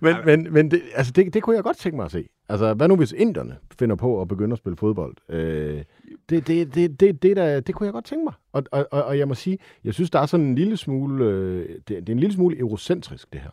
[0.00, 2.28] men men, men det, altså det, det kunne jeg godt tænke mig at se.
[2.48, 5.16] Altså, hvad nu hvis inderne finder på at begynde at spille fodbold?
[5.28, 5.84] Øh,
[6.28, 8.34] det, det, det, det, det, der, det kunne jeg godt tænke mig.
[8.52, 11.24] Og, og, og, og jeg må sige, jeg synes, der er sådan en lille smule,
[11.24, 13.50] øh, det, det er en lille smule eurocentrisk, det her.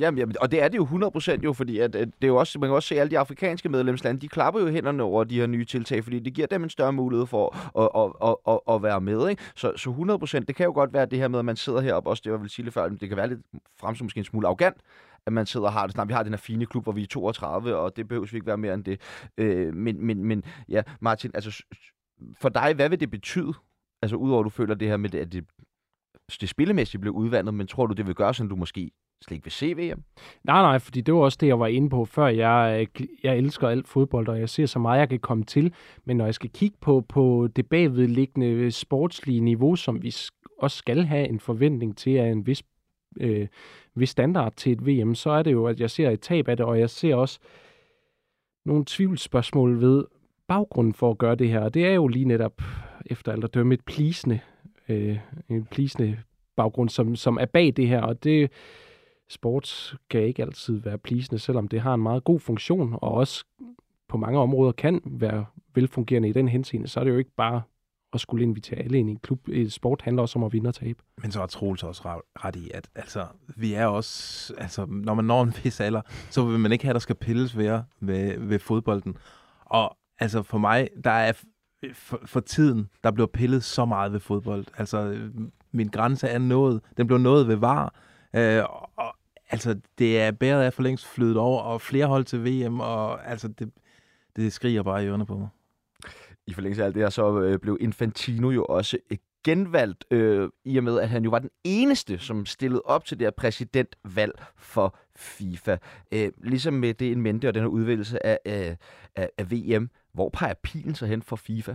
[0.00, 2.36] Jamen, jamen, og det er det jo 100% jo, fordi at, at det er jo
[2.36, 5.24] også, man kan også se, at alle de afrikanske medlemslande, de klapper jo hænderne over
[5.24, 8.54] de her nye tiltag, fordi det giver dem en større mulighed for at, at, at,
[8.54, 9.28] at, at være med.
[9.28, 9.42] Ikke?
[9.54, 9.90] Så, så
[10.40, 12.32] 100%, det kan jo godt være det her med, at man sidder heroppe, også det
[12.32, 13.40] var vel sige lidt før, det kan være lidt
[13.80, 14.76] fremstå måske en smule arrogant,
[15.26, 17.02] at man sidder og har det Snart, vi har den her fine klub, hvor vi
[17.02, 19.00] er 32, og det behøver vi ikke være mere end det.
[19.38, 21.64] Øh, men, men, men ja, Martin, altså
[22.40, 23.52] for dig, hvad vil det betyde?
[24.02, 25.44] Altså udover at du føler det her med, det, at det,
[26.40, 28.90] det spillemæssigt blev udvandet, men tror du, det vil gøre sådan, du måske
[29.22, 30.02] slet ikke vil se VM?
[30.44, 32.26] Nej, nej, fordi det var også det, jeg var inde på før.
[32.26, 35.74] Jeg, øh, jeg elsker alt fodbold, og jeg ser så meget, jeg kan komme til.
[36.04, 40.14] Men når jeg skal kigge på, på det bagvedliggende øh, sportslige niveau, som vi
[40.58, 42.62] også skal have en forventning til af en vis,
[43.20, 43.48] øh,
[43.94, 46.56] vis standard til et VM, så er det jo, at jeg ser et tab af
[46.56, 47.38] det, og jeg ser også
[48.64, 50.04] nogle tvivlsspørgsmål ved
[50.48, 51.60] baggrunden for at gøre det her.
[51.60, 52.62] Og det er jo lige netop,
[53.06, 54.40] efter alt at dømme, et plisende,
[54.88, 56.18] øh, en plisende
[56.56, 58.50] baggrund, som, som er bag det her, og det
[59.28, 63.44] sport kan ikke altid være plisende, selvom det har en meget god funktion, og også
[64.08, 67.62] på mange områder kan være velfungerende i den henseende, så er det jo ikke bare
[68.12, 69.48] at skulle invitere alle ind i en klub.
[69.68, 71.02] Sport handler også om at vinde og tabe.
[71.22, 75.24] Men så er Troels også ret- i, at altså, vi er også, altså, når man
[75.24, 78.38] når en vis alder, så vil man ikke have, at der skal pilles ved, ved,
[78.38, 79.16] ved fodbolden.
[79.64, 81.32] Og altså for mig, der er
[81.92, 84.64] for, for tiden, der bliver pillet så meget ved fodbold.
[84.78, 85.30] Altså, øh,
[85.72, 86.80] min grænse er nået.
[86.96, 87.94] Den blev nået ved var.
[88.36, 88.64] Øh,
[88.96, 89.16] og,
[89.50, 93.28] altså, det er bæret af for længst flydet over, og flere hold til VM, og
[93.28, 93.70] altså, det,
[94.36, 95.48] det skriger bare i ørerne på mig.
[96.46, 100.48] I forlængelse af alt det her, så øh, blev Infantino jo også øh, genvalgt, øh,
[100.64, 103.30] i og med, at han jo var den eneste, som stillede op til det her
[103.30, 105.76] præsidentvalg for FIFA.
[106.12, 108.76] Øh, ligesom med det en mente og den her udvælgelse af, øh,
[109.16, 109.90] af, af VM.
[110.12, 111.74] Hvor peger pilen så hen for FIFA?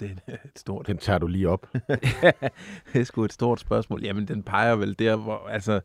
[0.00, 1.66] Det er et stort Den tager du lige op.
[2.92, 4.02] det er sgu et stort spørgsmål.
[4.02, 5.80] Jamen, den peger vel der, hvor, altså,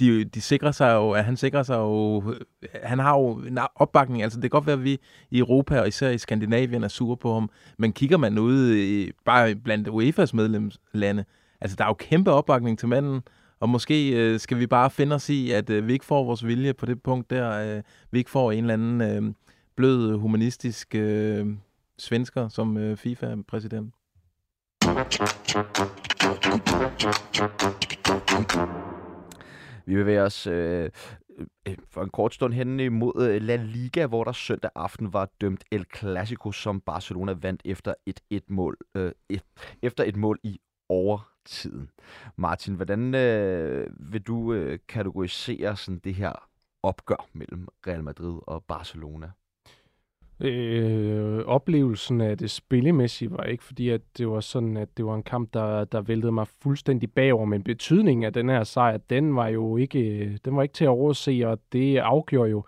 [0.00, 2.22] de, de sikrer sig jo, at han sikrer sig jo,
[2.82, 4.98] han har jo en opbakning, altså det kan godt være, at vi
[5.30, 9.10] i Europa og især i Skandinavien er sure på ham, men kigger man ud i,
[9.24, 11.24] bare blandt UEFA's medlemslande,
[11.60, 13.22] altså der er jo kæmpe opbakning til manden,
[13.60, 16.46] Og måske øh, skal vi bare finde os i, at øh, vi ikke får vores
[16.46, 17.76] vilje på det punkt der.
[17.76, 19.34] Øh, vi ikke får en eller anden øh,
[19.76, 21.46] blød humanistisk øh,
[21.98, 23.94] svensker som øh, FIFA-præsident.
[29.86, 30.90] Vi bevæger os øh,
[31.38, 35.12] øh, øh for en kort stund hen imod øh, La Liga, hvor der søndag aften
[35.12, 39.42] var dømt El Clasico, som Barcelona vandt efter et, et mål øh, et,
[39.82, 41.90] efter et mål i overtiden.
[42.36, 46.48] Martin, hvordan øh, vil du øh, kategorisere sådan det her
[46.82, 49.30] opgør mellem Real Madrid og Barcelona?
[50.40, 55.14] Øh, oplevelsen af det spillemæssige var ikke, fordi at det var sådan, at det var
[55.14, 59.36] en kamp, der, der væltede mig fuldstændig bagover, men betydningen af den her sejr, den
[59.36, 62.64] var jo ikke, øh, den var ikke til at overse, og det afgjorde jo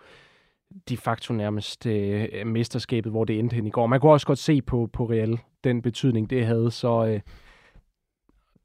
[0.89, 3.87] de facto nærmest øh, mesterskabet, hvor det endte hen i går.
[3.87, 7.19] Man kunne også godt se på, på Real, den betydning, det havde, så øh,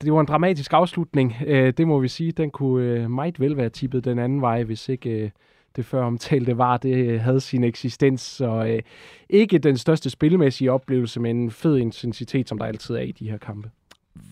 [0.02, 2.32] det var en dramatisk afslutning, øh, det må vi sige.
[2.32, 5.10] Den kunne øh, meget vel være tippet den anden vej, hvis ikke...
[5.10, 5.30] Øh,
[5.76, 8.82] det før omtalte var, det havde sin eksistens, så øh,
[9.28, 13.30] ikke den største spilmæssige oplevelse, men en fed intensitet, som der altid er i de
[13.30, 13.70] her kampe.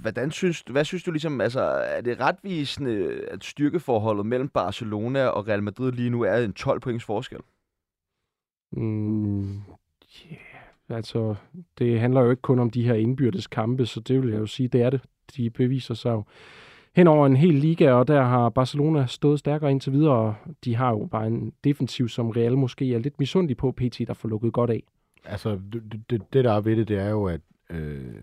[0.01, 5.49] Hvordan synes, hvad synes du ligesom, altså er det retvisende, at styrkeforholdet mellem Barcelona og
[5.49, 7.39] Real Madrid lige nu er en 12 points forskel?
[8.73, 9.63] Mm,
[10.33, 10.41] yeah.
[10.89, 11.35] Altså,
[11.79, 14.47] det handler jo ikke kun om de her indbyrdes kampe, så det vil jeg jo
[14.47, 15.01] sige, det er det.
[15.37, 16.25] De beviser sig jo
[16.97, 20.77] hen over en hel liga, og der har Barcelona stået stærkere indtil videre, og de
[20.77, 24.29] har jo bare en defensiv, som Real måske er lidt misundelig på, PT, der får
[24.29, 24.83] lukket godt af.
[25.25, 28.15] Altså, det, det, det der er ved det, det er jo, at øh,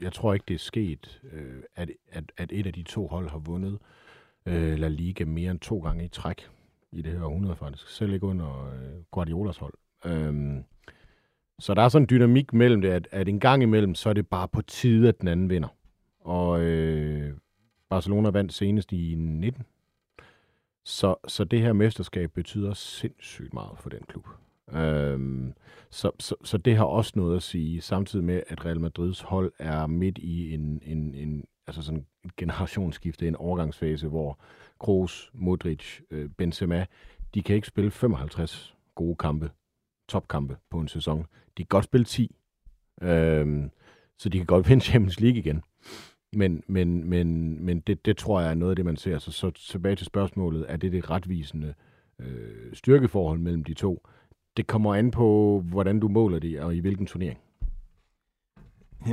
[0.00, 3.30] jeg tror ikke, det er sket, øh, at, at, at et af de to hold
[3.30, 3.78] har vundet
[4.46, 6.48] øh, La Liga mere end to gange i træk
[6.92, 7.88] i det her århundrede faktisk.
[7.88, 9.74] Selv ikke under øh, Guardiolas hold.
[10.04, 10.64] Øhm,
[11.58, 14.12] så der er sådan en dynamik mellem det, at, at en gang imellem, så er
[14.12, 15.68] det bare på tide, at den anden vinder.
[16.20, 17.32] Og øh,
[17.88, 19.62] Barcelona vandt senest i 19.
[20.84, 24.28] Så, så det her mesterskab betyder sindssygt meget for den klub.
[24.72, 25.54] Øhm,
[25.90, 29.52] så, så, så det har også noget at sige, samtidig med, at Real Madrids hold
[29.58, 34.38] er midt i en, en, en altså sådan et generationsskifte, en overgangsfase, hvor
[34.78, 36.86] Kroos, Modric, øh, Benzema,
[37.34, 39.50] de kan ikke spille 55 gode kampe,
[40.08, 41.18] topkampe på en sæson.
[41.56, 42.36] De kan godt spille 10,
[43.02, 43.70] øhm,
[44.18, 45.62] så de kan godt vinde Champions League igen.
[46.32, 49.18] Men, men, men, men det, det tror jeg er noget af det, man ser.
[49.18, 51.74] Så, så tilbage til spørgsmålet, er det det retvisende
[52.18, 54.06] øh, styrkeforhold mellem de to?
[54.56, 57.38] Det kommer an på, hvordan du måler det, og i hvilken turnering.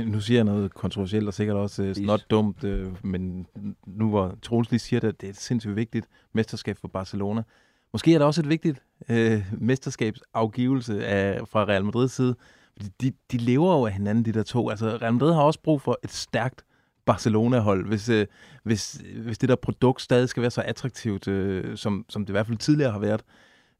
[0.06, 3.46] Nu siger jeg noget kontroversielt og sikkert også uh, not dumt, uh, men
[3.86, 7.42] nu hvor Troels lige siger det, at det er et sindssygt vigtigt mesterskab for Barcelona.
[7.92, 12.36] Måske er det også et vigtigt uh, mesterskabsafgivelse af, fra Real Madrids side.
[13.00, 14.68] De, de lever jo af hinanden, de der to.
[14.70, 16.64] Altså Real Madrid har også brug for et stærkt
[17.06, 18.26] Barcelona-hold, hvis, øh,
[18.62, 22.32] hvis, hvis det der produkt stadig skal være så attraktivt, øh, som, som det i
[22.32, 23.22] hvert fald tidligere har været.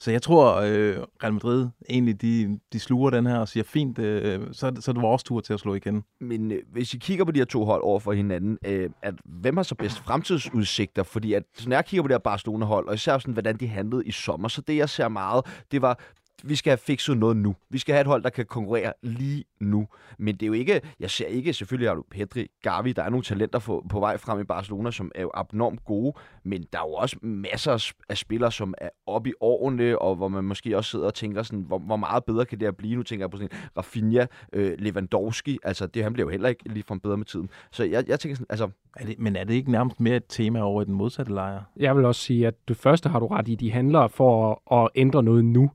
[0.00, 3.98] Så jeg tror, øh, Real Madrid egentlig, de, de sluger den her og siger, fint,
[3.98, 6.04] øh, så, så er det vores tur til at slå igen.
[6.20, 9.14] Men øh, hvis I kigger på de her to hold over for hinanden, øh, at,
[9.24, 11.02] hvem har så bedst fremtidsudsigter?
[11.02, 14.04] Fordi at, når jeg kigger på det her Barcelona-hold, og især sådan, hvordan de handlede
[14.06, 15.98] i sommer, så det jeg ser meget, det var
[16.44, 17.54] vi skal have fikset noget nu.
[17.70, 19.86] Vi skal have et hold, der kan konkurrere lige nu.
[20.18, 23.10] Men det er jo ikke, jeg ser ikke, selvfølgelig har du Pedri, Gavi, der er
[23.10, 26.12] nogle talenter på, på vej frem i Barcelona, som er jo abnormt gode,
[26.44, 30.28] men der er jo også masser af spillere, som er oppe i årene, og hvor
[30.28, 32.96] man måske også sidder og tænker sådan, hvor, hvor meget bedre kan det her blive?
[32.96, 36.68] Nu tænker jeg på sådan Rafinha, øh, Lewandowski, altså det, han bliver jo heller ikke
[36.68, 37.50] ligefrem bedre med tiden.
[37.70, 38.70] Så jeg, jeg tænker sådan, altså...
[38.96, 41.62] Er det, men er det ikke nærmest mere et tema over i den modsatte lejr?
[41.76, 44.78] Jeg vil også sige, at det første har du ret i, de handler for at,
[44.78, 45.70] at ændre noget nu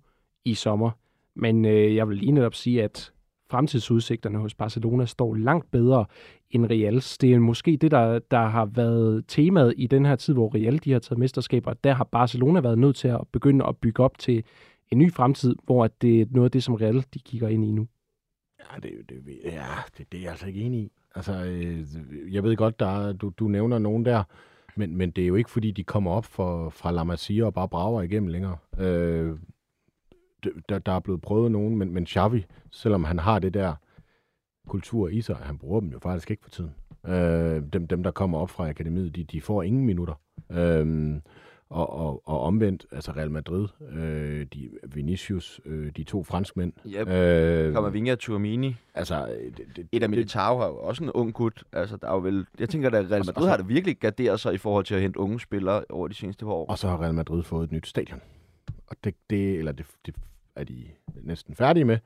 [0.45, 0.91] i sommer.
[1.35, 3.13] Men øh, jeg vil lige netop sige, at
[3.51, 6.05] fremtidsudsigterne hos Barcelona står langt bedre
[6.51, 7.17] end Reals.
[7.17, 10.77] Det er måske det, der, der har været temaet i den her tid, hvor Real
[10.77, 11.73] de har taget mesterskaber.
[11.73, 14.43] Der har Barcelona været nødt til at begynde at bygge op til
[14.91, 17.71] en ny fremtid, hvor det er noget af det, som Real de kigger ind i
[17.71, 17.87] nu.
[18.59, 19.65] Ja, det, det, ja,
[19.97, 20.91] det, det er jeg altså ikke enig i.
[21.15, 21.85] Altså, øh,
[22.33, 24.23] jeg ved godt, der, du, du nævner nogen der,
[24.75, 27.53] men, men det er jo ikke, fordi de kommer op for, fra La Masia og
[27.53, 28.57] bare brager igennem længere.
[28.79, 29.37] Øh,
[30.69, 33.75] der, der er blevet prøvet nogen, men, men Xavi, selvom han har det der
[34.67, 36.75] kultur i sig, han bruger dem jo faktisk ikke for tiden.
[37.05, 40.13] Øh, dem, dem, der kommer op fra akademiet, de, de får ingen minutter.
[40.51, 41.15] Øh,
[41.69, 46.73] og, og, og omvendt, altså Real Madrid, øh, de, Vinicius, øh, de to franskmænd.
[46.87, 47.07] Yep.
[47.07, 48.75] Øh, Camavinga og Tuamini.
[48.93, 49.27] Altså,
[49.57, 51.63] det, det, Et af Militao har jo også en ung gut.
[51.73, 54.39] Altså, der er jo vel, jeg tænker, at Real Madrid så, har det virkelig garderet
[54.39, 56.65] sig i forhold til at hente unge spillere over de seneste år.
[56.65, 58.21] Og så har Real Madrid fået et nyt stadion.
[58.89, 60.15] Og det, det, eller det, det
[60.55, 60.85] er de
[61.21, 61.97] næsten færdige med.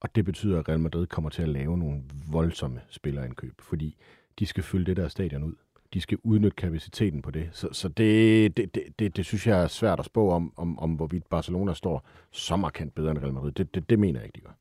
[0.00, 3.96] Og det betyder, at Real Madrid kommer til at lave nogle voldsomme spillerindkøb, fordi
[4.38, 5.54] de skal fylde det der stadion ud.
[5.94, 7.48] de skal udnytte kapaciteten på det.
[7.52, 10.78] Så, så det, det, det, det, det synes jeg er svært at spå om, om,
[10.78, 13.52] om hvorvidt Barcelona står så markant bedre end Real Madrid.
[13.52, 14.52] Det, det, det mener jeg ikke, de gør.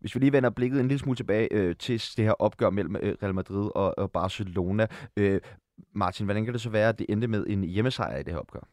[0.00, 2.96] Hvis vi lige vender blikket en lille smule tilbage øh, til det her opgør mellem
[2.96, 4.86] øh, Real Madrid og, og Barcelona.
[5.16, 5.40] Øh,
[5.92, 8.40] Martin, hvordan kan det så være, at det endte med en hjemmesejr i det her
[8.40, 8.68] opgør?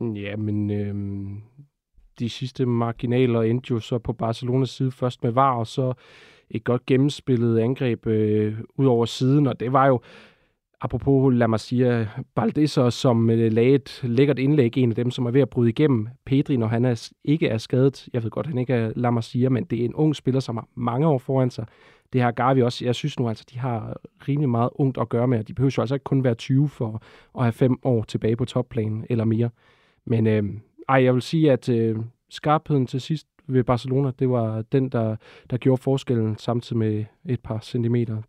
[0.00, 0.94] Ja, men øh,
[2.18, 5.92] de sidste marginaler endte jo så på Barcelonas side først med VAR, og så
[6.50, 10.00] et godt gennemspillet angreb øh, ud over siden, og det var jo,
[10.80, 15.30] apropos La Masia, Baldesser, som øh, lagde et lækkert indlæg, en af dem, som er
[15.30, 18.08] ved at bryde igennem Pedri, når han er, ikke er skadet.
[18.12, 20.56] Jeg ved godt, han ikke er La Masia, men det er en ung spiller, som
[20.56, 21.66] har mange år foran sig.
[22.12, 22.84] Det har Gavi også.
[22.84, 23.96] Jeg synes nu altså, de har
[24.28, 26.68] rimelig meget ungt at gøre med, og de behøver jo altså ikke kun være 20
[26.68, 27.02] for
[27.38, 29.50] at have fem år tilbage på topplanen eller mere.
[30.06, 30.44] Men øh,
[30.88, 31.96] ej, jeg vil sige, at øh,
[32.28, 35.16] skarpheden til sidst ved Barcelona, det var den, der,
[35.50, 38.22] der gjorde forskellen samtidig med et par centimeter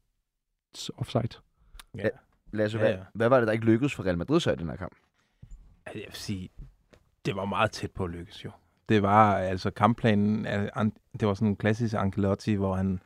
[0.98, 1.40] offside.
[1.98, 2.10] Ja.
[2.52, 2.96] Lasse, ja, ja.
[2.96, 4.96] Hvad, hvad var det, der ikke lykkedes for Real Madrid så i den her kamp?
[5.86, 6.50] Jeg vil sige,
[7.26, 8.52] det var meget tæt på at lykkes jo.
[8.90, 10.46] Det var altså kampplanen,
[11.20, 13.00] det var sådan en klassisk Ancelotti, hvor han,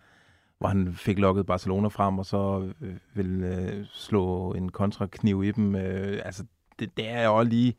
[0.59, 5.51] hvor han fik lukket Barcelona frem, og så øh, ville øh, slå en kontrakniv i
[5.51, 5.76] dem.
[5.76, 6.45] Øh, altså,
[6.80, 7.76] det, det er jo lige,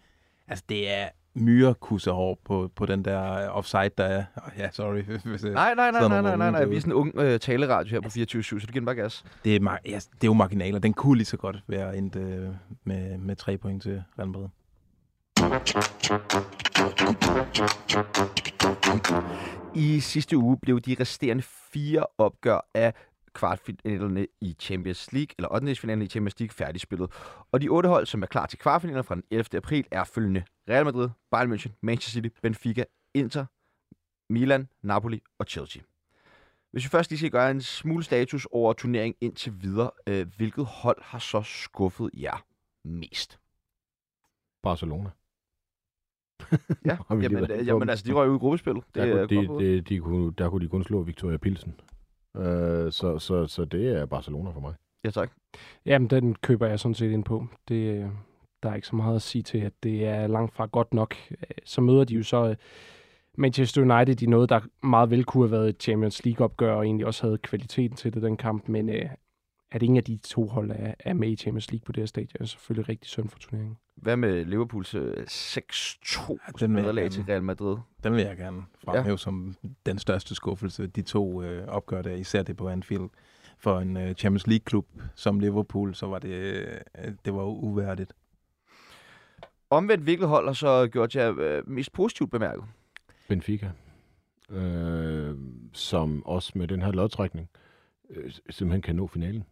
[0.49, 4.25] altså det er myrekusserhår på, på den der offside, der er.
[4.37, 5.03] Oh, ja, sorry.
[5.31, 6.65] Hvis, nej, nej, nej, nej, nej, nej, nej.
[6.65, 9.25] Vi er sådan en ung øh, taleradio her på 24 så du giver bare gas.
[9.45, 10.79] Det er, ja, det er jo marginaler.
[10.79, 12.49] Den kunne lige så godt være endt øh,
[12.85, 14.49] med, med tre point til Real Madrid.
[19.75, 21.43] I sidste uge blev de resterende
[21.73, 22.95] fire opgør af
[23.33, 25.75] kvartfinalerne i Champions League, eller 8.
[25.75, 27.11] finalen i Champions League, færdigspillet.
[27.53, 29.45] Og de otte hold, som er klar til kvartfinalerne fra den 11.
[29.57, 30.45] april, er følgende.
[30.69, 33.45] Real Madrid, Bayern München, Manchester City, Benfica, Inter,
[34.31, 35.83] Milan, Napoli og Chelsea.
[36.71, 40.67] Hvis vi først lige skal gøre en smule status over turneringen indtil videre, øh, hvilket
[40.67, 42.45] hold har så skuffet jer
[42.85, 43.41] mest?
[44.63, 45.11] Barcelona.
[46.85, 48.85] ja, jamen, øh, jamen altså, de røg jo i gruppespillet.
[48.95, 51.75] Det der, kunne, de, de, de kunne, der kunne de kun slå Victoria Pilsen.
[52.37, 54.75] Øh, så, så, så det er Barcelona for mig.
[55.05, 55.31] Ja, tak.
[55.87, 57.47] Jamen, den køber jeg sådan set ind på.
[57.69, 58.11] Det,
[58.63, 61.15] der er ikke så meget at sige til, at det er langt fra godt nok.
[61.65, 62.57] Så møder de jo så øh,
[63.35, 67.07] Manchester United i noget, der meget vel kunne have været et Champions League-opgør, og egentlig
[67.07, 68.69] også havde kvaliteten til det, den kamp.
[68.69, 69.09] Men øh,
[69.71, 72.07] at ingen af de to hold er, er med i Champions League på det her
[72.07, 73.77] stadie, er selvfølgelig rigtig synd for turneringen.
[73.95, 74.99] Hvad med Liverpools 6-2
[76.61, 77.77] ja, nederlag til Real Madrid?
[78.05, 79.17] Den vil jeg gerne fremhæve ja.
[79.17, 79.57] som
[79.87, 80.87] den største skuffelse.
[80.87, 83.09] De to øh, opgør der, især det på Anfield.
[83.59, 88.13] For en øh, Champions League-klub som Liverpool, så var det, øh, det var uværdigt.
[89.71, 92.65] Omvendt, hvilket hold har så gjort jer øh, mest positivt bemærket?
[93.29, 93.71] Benfica.
[94.51, 95.37] Øh,
[95.73, 97.49] som også med den her lodtrækning
[98.11, 99.45] øh, simpelthen kan nå finalen.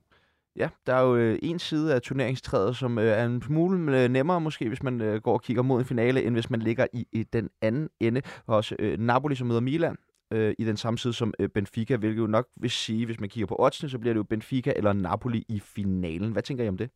[0.56, 4.08] Ja, der er jo øh, en side af turneringstræet, som øh, er en smule øh,
[4.08, 6.86] nemmere måske, hvis man øh, går og kigger mod en finale, end hvis man ligger
[6.92, 8.22] i, i den anden ende.
[8.46, 9.96] Og også øh, Napoli, som møder Milan,
[10.30, 13.28] øh, i den samme side som øh, Benfica, hvilket jo nok vil sige, hvis man
[13.28, 16.32] kigger på oddsene, så bliver det jo Benfica eller Napoli i finalen.
[16.32, 16.90] Hvad tænker I om det?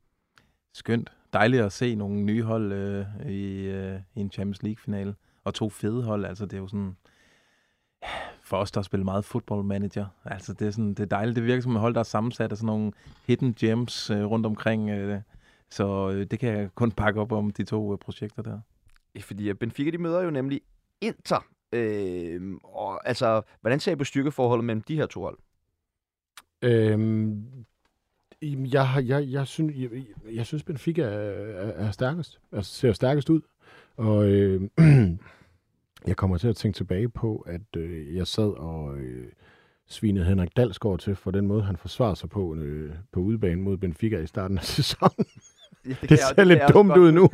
[0.75, 1.13] Skønt.
[1.33, 5.15] Dejligt at se nogle nye hold øh, i, øh, i en Champions League-finale.
[5.45, 6.97] Og to fede hold, altså det er jo sådan
[8.43, 10.07] for os, der har spillet meget football manager.
[10.25, 11.37] Altså, det er, sådan, det er dejligt.
[11.37, 12.93] Det virker som et hold, der er sammensat af sådan nogle
[13.27, 14.91] hidden gems øh, rundt omkring.
[14.91, 15.21] Øh,
[15.71, 18.61] så øh, det kan jeg kun pakke op om, de to øh, projekter der.
[19.21, 20.61] Fordi Benfica, de møder jo nemlig
[21.01, 21.47] Inter.
[21.73, 25.39] Øh, og altså, hvordan ser I på styrkeforholdet mellem de her to hold?
[26.63, 27.65] Øhm,
[28.43, 32.41] jeg, jeg, jeg, synes, jeg, jeg synes, Benfica er, er, er stærkest.
[32.53, 33.41] Altså, ser stærkest ud.
[33.97, 34.63] Og øh,
[36.07, 39.33] Jeg kommer til at tænke tilbage på, at øh, jeg sad og øh,
[39.89, 43.77] svinede Henrik Dalsgaard til for den måde, han forsvarer sig på øh, på udebane mod
[43.77, 45.27] Benfica i starten af sæsonen.
[45.87, 47.29] Ja, det, det ser det lidt dumt ud nu.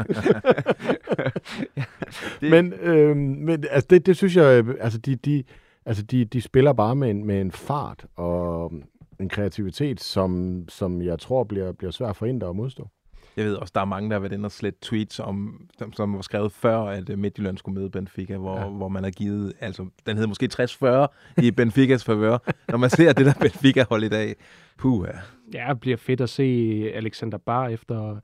[1.77, 1.83] ja,
[2.41, 2.51] det...
[2.51, 5.45] Men, øh, men altså, det, det synes jeg, altså de, de,
[5.87, 8.73] altså de, de spiller bare med en, med en fart og
[9.21, 12.89] en kreativitet, som, som jeg tror bliver, bliver svært at forhindre og modstå.
[13.37, 15.93] Jeg ved også, der er mange, der har været inde og slet tweets, om, som,
[15.93, 18.68] som var skrevet før, at øh, Midtjylland skulle møde Benfica, hvor, ja.
[18.68, 22.39] hvor man har givet, altså den hed måske 60-40 i Benficas favør.
[22.68, 24.34] Når man ser det der Benfica-hold i dag,
[24.78, 25.09] puh
[25.53, 25.68] ja.
[25.68, 26.45] det bliver fedt at se
[26.95, 28.20] Alexander Bar efter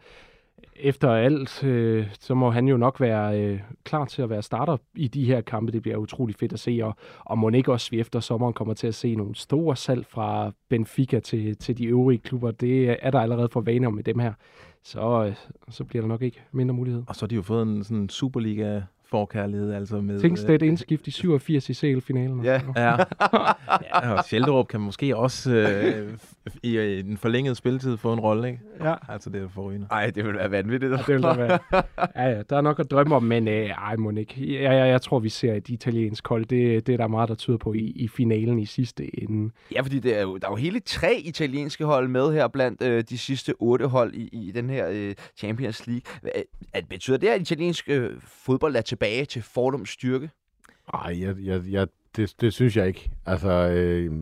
[0.77, 4.77] efter alt, øh, så må han jo nok være øh, klar til at være starter
[4.95, 5.73] i de her kampe.
[5.73, 8.75] Det bliver utrolig fedt at se, og, og må ikke også vi efter sommeren kommer
[8.75, 12.51] til at se nogle store salg fra Benfica til, til de øvrige klubber.
[12.51, 14.33] Det er der allerede for vaner med dem her.
[14.85, 15.37] Så, øh,
[15.69, 17.03] så bliver der nok ikke mindre mulighed.
[17.07, 18.81] Og så har de jo fået en sådan Superliga
[19.13, 19.73] forkærlighed.
[19.73, 22.45] Altså med, Tingstedt indskift i 87 i CL-finalen.
[22.45, 22.61] Ja.
[22.77, 22.97] Ja.
[24.03, 26.09] ja, og Sjælderup kan måske også øh,
[26.63, 28.61] i, i den forlængede spilletid få en rolle, ikke?
[28.85, 28.95] ja.
[29.09, 29.87] Altså, det er forrygende.
[29.91, 30.93] Ej, det vil være vanvittigt.
[31.07, 31.59] Det vil der være.
[32.17, 35.03] Ja, ja, der er nok at drømme om, men øh, ej, Monique, jeg, jeg, jeg
[35.03, 36.45] tror, vi ser et italiensk hold.
[36.47, 39.51] Det, det er der meget, der tyder på i, i finalen i sidste ende.
[39.75, 42.83] Ja, fordi det er jo, der er jo hele tre italienske hold med her blandt
[42.83, 46.03] øh, de sidste otte hold i, i den her øh, Champions League.
[46.23, 46.33] Hvad-
[46.73, 50.31] At, betyder det, at italiensk øh, fodbold er tilbage til fordums styrke?
[50.95, 51.87] Ej, jeg, jeg, jeg,
[52.17, 53.11] det, det synes jeg ikke.
[53.27, 54.13] Altså, øh,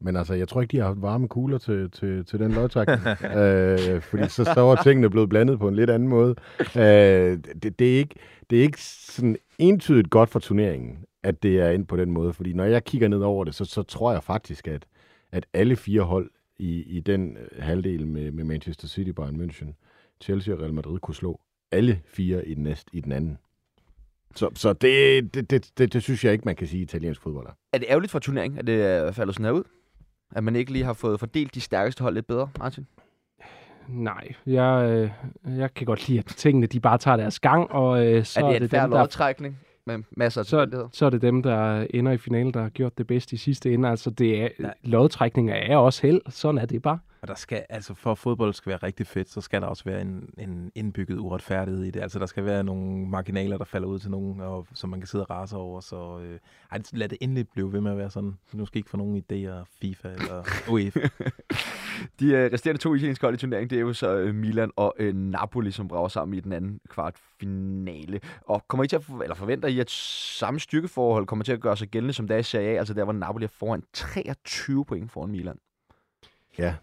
[0.00, 3.00] men altså, jeg tror ikke, de har haft varme kugler til, til, til den lodtrækning.
[3.38, 6.34] øh, fordi så, så var tingene blevet blandet på en lidt anden måde.
[6.76, 8.14] Øh, det, det, er ikke,
[8.50, 12.32] det er ikke sådan entydigt godt for turneringen, at det er ind på den måde.
[12.32, 14.86] Fordi når jeg kigger ned over det, så, så tror jeg faktisk, at,
[15.32, 19.72] at alle fire hold i, i den øh, halvdel med, med Manchester City, Bayern München,
[20.20, 21.40] Chelsea og Real Madrid kunne slå
[21.72, 23.38] alle fire i den, næste, i den anden.
[24.36, 27.46] Så, så det, det, det, det, det synes jeg ikke, man kan sige, italiensk fodbold
[27.46, 27.52] er.
[27.72, 29.62] Er det ærgerligt for turneringen, at det er faldet sådan her ud?
[30.32, 32.86] At man ikke lige har fået fordelt de stærkeste hold lidt bedre, Martin?
[33.88, 38.06] Nej, jeg, øh, jeg kan godt lide, at tingene de bare tager deres gang, og
[38.06, 40.88] øh, så er det, er en det færre dem, der lodtrækning med masser af så,
[40.92, 43.74] så er det dem, der ender i finalen, der har gjort det bedste i sidste
[43.74, 43.88] ende.
[43.88, 44.48] Altså, det er,
[44.82, 46.20] lodtrækninger er også held.
[46.28, 46.98] Sådan er det bare.
[47.22, 49.84] Og der skal, altså for at fodbold skal være rigtig fedt, så skal der også
[49.84, 52.00] være en, en indbygget uretfærdighed i det.
[52.00, 55.06] Altså der skal være nogle marginaler, der falder ud til nogen, og, som man kan
[55.06, 55.80] sidde og rase over.
[55.80, 56.38] Så øh,
[56.72, 58.38] ej, lad det endelig blive ved med at være sådan.
[58.52, 61.00] Nu skal I ikke få nogen idéer, FIFA eller UEFA.
[62.20, 64.94] De øh, resterende to italienske hold i turneringen, det er jo så øh, Milan og
[64.98, 68.20] øh, Napoli, som brager sammen i den anden kvartfinale.
[68.46, 71.60] Og kommer I til at, for- eller forventer I, at samme styrkeforhold kommer til at
[71.60, 73.82] gøre sig gældende, som der er i Serie A, altså der, hvor Napoli er foran
[73.92, 75.58] 23 point foran Milan?
[76.58, 76.74] Ja.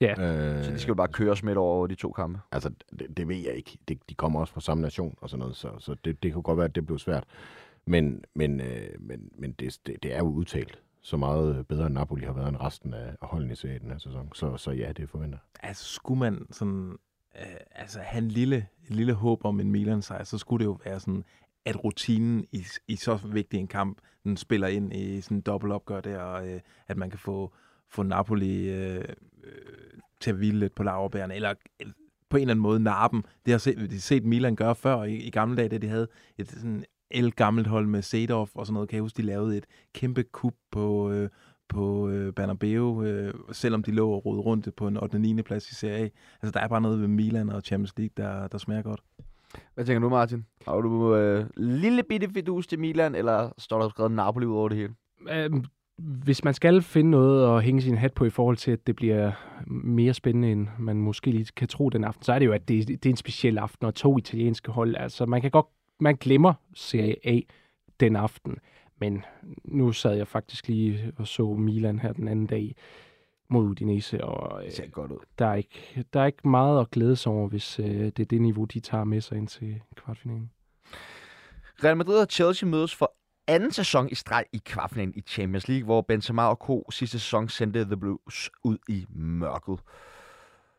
[0.00, 0.10] Ja.
[0.10, 2.40] Øh, Så de skal jo bare køres midt over de to kampe.
[2.52, 3.78] Altså, det, det ved jeg ikke.
[3.88, 6.42] Det, de kommer også fra samme nation og sådan noget, så, så det, det kunne
[6.42, 7.24] godt være, at det blev svært.
[7.86, 11.94] Men, men, øh, men, men det, det, det er jo udtalt så meget bedre, end
[11.94, 14.30] Napoli har været end resten af holdene i serien den her sæson.
[14.34, 16.96] Så, så ja, det forventer altså skulle man sådan,
[17.40, 20.78] øh, altså have en lille, en lille håb om en Milan-sejr, så skulle det jo
[20.84, 21.24] være sådan,
[21.64, 26.00] at rutinen i, i så vigtig en kamp, den spiller ind i sådan en dobbeltopgør
[26.00, 27.52] der, og øh, at man kan få,
[27.90, 29.04] få Napoli øh,
[29.44, 29.52] øh,
[30.20, 31.54] til at hvile lidt på laverbærene, eller
[32.30, 33.24] på en eller anden måde narpen.
[33.44, 35.88] Det har set, de har set Milan gøre før i, i gamle dage, da de
[35.88, 36.08] havde
[36.38, 38.88] et sådan el gammelt hold med Seedorf og sådan noget.
[38.88, 41.28] Kan jeg huske, de lavede et kæmpe kup på, øh,
[41.68, 45.14] på øh, Bernabeu, øh, selvom de lå og rodede rundt på en 8.
[45.14, 45.42] og 9.
[45.42, 46.08] plads i Serie A.
[46.42, 49.00] Altså, der er bare noget ved Milan og Champions League, der, der smager godt.
[49.74, 50.46] Hvad tænker du, Martin?
[50.68, 54.68] Har du øh, lille bitte fidus til Milan, eller står der skrevet Napoli ud over
[54.68, 54.94] det hele?
[55.98, 58.96] Hvis man skal finde noget at hænge sin hat på i forhold til, at det
[58.96, 59.32] bliver
[59.66, 62.68] mere spændende, end man måske lige kan tro den aften, så er det jo, at
[62.68, 64.96] det, det er en speciel aften, og to italienske hold.
[64.96, 65.66] Altså, man kan godt,
[66.00, 67.40] man glemmer Serie A
[68.00, 68.58] den aften.
[69.00, 69.24] Men
[69.64, 72.74] nu sad jeg faktisk lige og så Milan her den anden dag
[73.48, 75.18] mod Udinese, og øh, Det ser godt ud.
[75.38, 78.24] der, er ikke, der er ikke meget at glæde sig over, hvis øh, det er
[78.24, 80.50] det niveau, de tager med sig ind til kvartfinalen.
[81.84, 83.12] Real Madrid og Chelsea mødes for
[83.46, 86.90] anden sæson i streg i kvartfinalen i Champions League, hvor Benzema og Co.
[86.90, 89.80] sidste sæson sendte The Blues ud i mørket.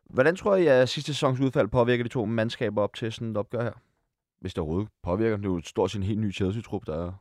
[0.09, 3.38] Hvordan tror I, at sidste sæsons udfald påvirker de to mandskaber op til sådan et
[3.38, 3.72] opgør her?
[4.39, 5.38] Hvis det overhovedet påvirker.
[5.38, 7.13] Det er jo stort set en helt ny Chelsea-trup, der,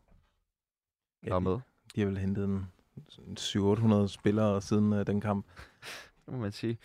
[1.24, 1.58] der er med.
[1.94, 2.66] De har vel hentet en
[3.38, 5.46] 700-800 spillere siden øh, den kamp.
[6.26, 6.78] Det må man sige.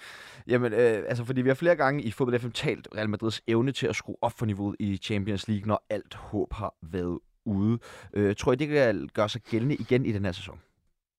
[0.48, 3.72] Jamen, øh, altså, fordi vi har flere gange i Fodbold FM talt Real Madrids evne
[3.72, 7.20] til at skrue op for niveauet i Champions League, når alt håb har været
[7.50, 7.80] ude.
[8.14, 10.60] Øh, tror I, det kan gøre sig gældende igen i den her sæson?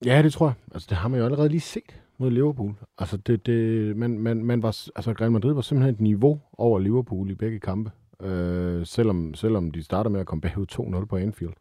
[0.05, 0.55] Ja, det tror jeg.
[0.75, 2.75] Altså, det har man jo allerede lige set mod Liverpool.
[2.99, 6.79] Altså, det, det, man, man, man var, altså Real Madrid var simpelthen et niveau over
[6.79, 7.91] Liverpool i begge kampe.
[8.23, 10.67] Øh, selvom, selvom de starter med at komme bagud
[11.03, 11.53] 2-0 på Anfield.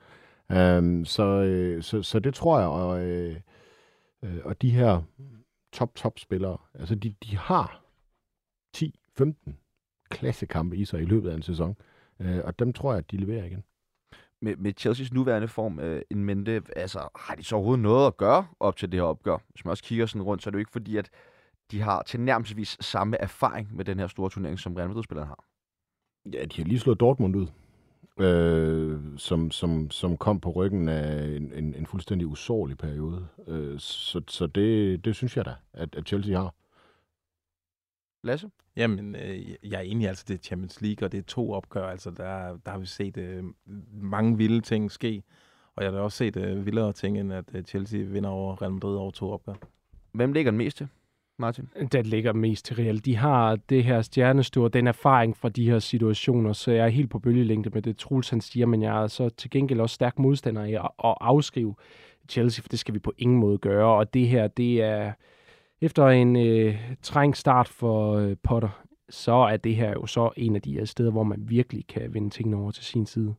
[0.51, 3.36] Øh, så, øh, så, så det tror jeg, og, øh,
[4.24, 5.01] øh og de her
[5.72, 7.84] top-top-spillere, altså de, de har
[8.78, 9.51] 10-15
[10.09, 11.76] klassekampe i sig i løbet af en sæson,
[12.20, 13.63] øh, og dem tror jeg, at de leverer igen.
[14.41, 18.17] Med, med Chelseas nuværende form øh, en mente, altså, har de så overhovedet noget at
[18.17, 19.37] gøre op til det her opgør?
[19.49, 21.09] Hvis man også kigger sådan rundt, så er det jo ikke fordi, at
[21.71, 25.45] de har tilnærmelsesvis samme erfaring med den her store turnering, som Real Madrid-spillerne har.
[26.33, 27.47] Ja, de har lige slået Dortmund ud,
[28.19, 33.27] øh, som, som, som kom på ryggen af en, en, en fuldstændig usårlig periode.
[33.47, 36.53] Øh, så så det, det synes jeg da, at, at Chelsea har.
[38.24, 38.49] Lasse?
[38.76, 41.88] Jamen, øh, jeg er enig, altså det er Champions League, og det er to opgør,
[41.88, 43.43] altså der, der har vi set øh,
[43.91, 45.24] mange vilde ting ske,
[45.76, 48.61] og jeg har da også set øh, vildere ting, end at øh, Chelsea vinder over
[48.61, 49.53] Real Madrid over to opgør.
[50.11, 50.88] Hvem ligger den mest til?
[51.38, 51.70] Martin?
[51.91, 53.05] Den ligger mest til Real.
[53.05, 57.09] De har det her stjernestore, den erfaring fra de her situationer, så jeg er helt
[57.09, 60.20] på bølgelængde med det, Truls han siger, men jeg er så til gengæld også stærk
[60.20, 61.76] modstander i at, at afskrive
[62.30, 65.13] Chelsea, for det skal vi på ingen måde gøre, og det her, det er
[65.82, 70.55] efter en øh, træng start for øh, Potter, så er det her jo så en
[70.55, 73.36] af de her steder, hvor man virkelig kan vende tingene over til sin side.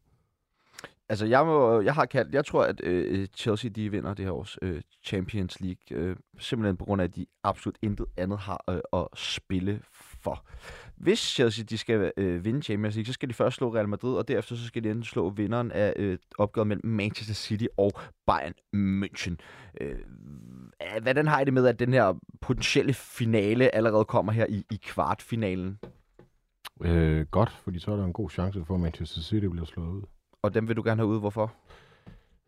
[1.09, 4.32] Altså, jeg, må, jeg har kaldt, jeg tror, at øh, Chelsea, de vinder det her
[4.32, 8.64] års øh, Champions League, øh, simpelthen på grund af, at de absolut intet andet har
[8.70, 9.82] øh, at spille
[10.21, 10.45] for.
[10.97, 14.16] Hvis Chelsea, de skal øh, vinde Champions League, så skal de først slå Real Madrid,
[14.16, 17.93] og derefter så skal de enten slå vinderen af øh, opgøret mellem Manchester City og
[18.27, 19.37] Bayern München.
[19.81, 19.99] Øh,
[21.03, 24.81] hvordan har I det med, at den her potentielle finale allerede kommer her i, i
[24.83, 25.79] kvartfinalen?
[26.81, 29.89] Øh, godt, fordi så er der en god chance for, at Manchester City bliver slået
[29.89, 30.03] ud.
[30.43, 31.53] Og dem vil du gerne have ud, hvorfor?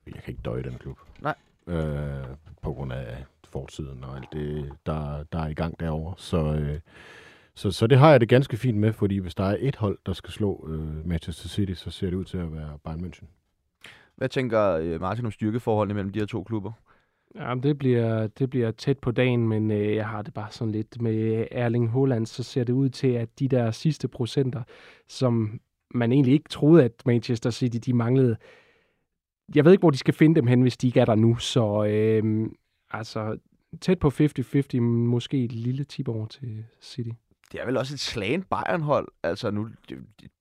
[0.07, 0.99] Jeg kan ikke døje den klub.
[1.21, 1.35] Nej.
[1.67, 2.25] Øh,
[2.63, 6.15] på grund af fortiden og alt det, der, der er i gang derovre.
[6.17, 6.81] Så, øh,
[7.55, 9.99] så, så det har jeg det ganske fint med, fordi hvis der er et hold,
[10.07, 13.27] der skal slå øh, Manchester City, så ser det ud til at være Bayern München.
[14.17, 16.73] Hvad tænker øh, Martin om styrkeforholdene mellem de her to klubber?
[17.35, 20.73] Ja, det bliver, det bliver tæt på dagen, men øh, jeg har det bare sådan
[20.73, 24.63] lidt med Erling Haaland, så ser det ud til, at de der sidste procenter,
[25.09, 25.61] som
[25.95, 28.37] man egentlig ikke troede, at Manchester City de manglede.
[29.55, 31.37] Jeg ved ikke, hvor de skal finde dem hen, hvis de ikke er der nu.
[31.37, 32.51] Så øh,
[32.91, 33.39] altså
[33.81, 37.11] tæt på 50-50, måske et lille tip over til City
[37.53, 39.09] det er vel også et slagen Bayern-hold.
[39.23, 39.69] Altså nu,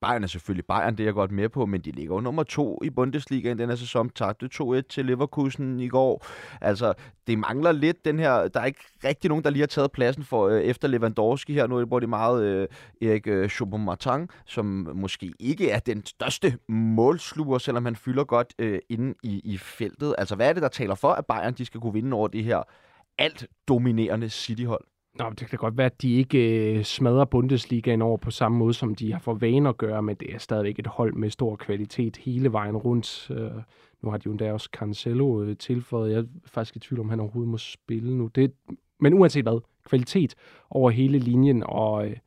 [0.02, 2.44] Bayern er selvfølgelig Bayern, det er jeg godt med på, men de ligger jo nummer
[2.44, 4.10] to i Bundesligaen den her sæson.
[4.10, 6.26] Tabte 2-1 til Leverkusen i går.
[6.62, 6.94] Altså,
[7.28, 8.48] det mangler lidt den her...
[8.48, 11.68] Der er ikke rigtig nogen, der lige har taget pladsen for øh, efter Lewandowski her.
[11.68, 12.68] Nu hvor det meget øh,
[13.02, 18.80] Erik øh, Choupo-Martin, som måske ikke er den største målsluger, selvom han fylder godt øh,
[18.90, 20.16] inde i, i feltet.
[20.18, 22.44] Altså, hvad er det, der taler for, at Bayern de skal kunne vinde over det
[22.44, 22.64] her
[23.18, 24.91] alt dominerende City-hold?
[25.20, 28.74] Nå, det kan godt være, at de ikke øh, smadrer Bundesligaen over på samme måde,
[28.74, 31.56] som de har for vane at gøre, men det er stadigvæk et hold med stor
[31.56, 33.32] kvalitet hele vejen rundt.
[33.32, 33.52] Øh,
[34.02, 36.12] nu har de jo endda også Cancelo øh, tilføjet.
[36.12, 38.28] Jeg er faktisk i tvivl om, han overhovedet må spille nu.
[38.28, 38.54] Det,
[39.00, 40.36] men uanset hvad, kvalitet
[40.70, 42.18] over hele linjen, og øh,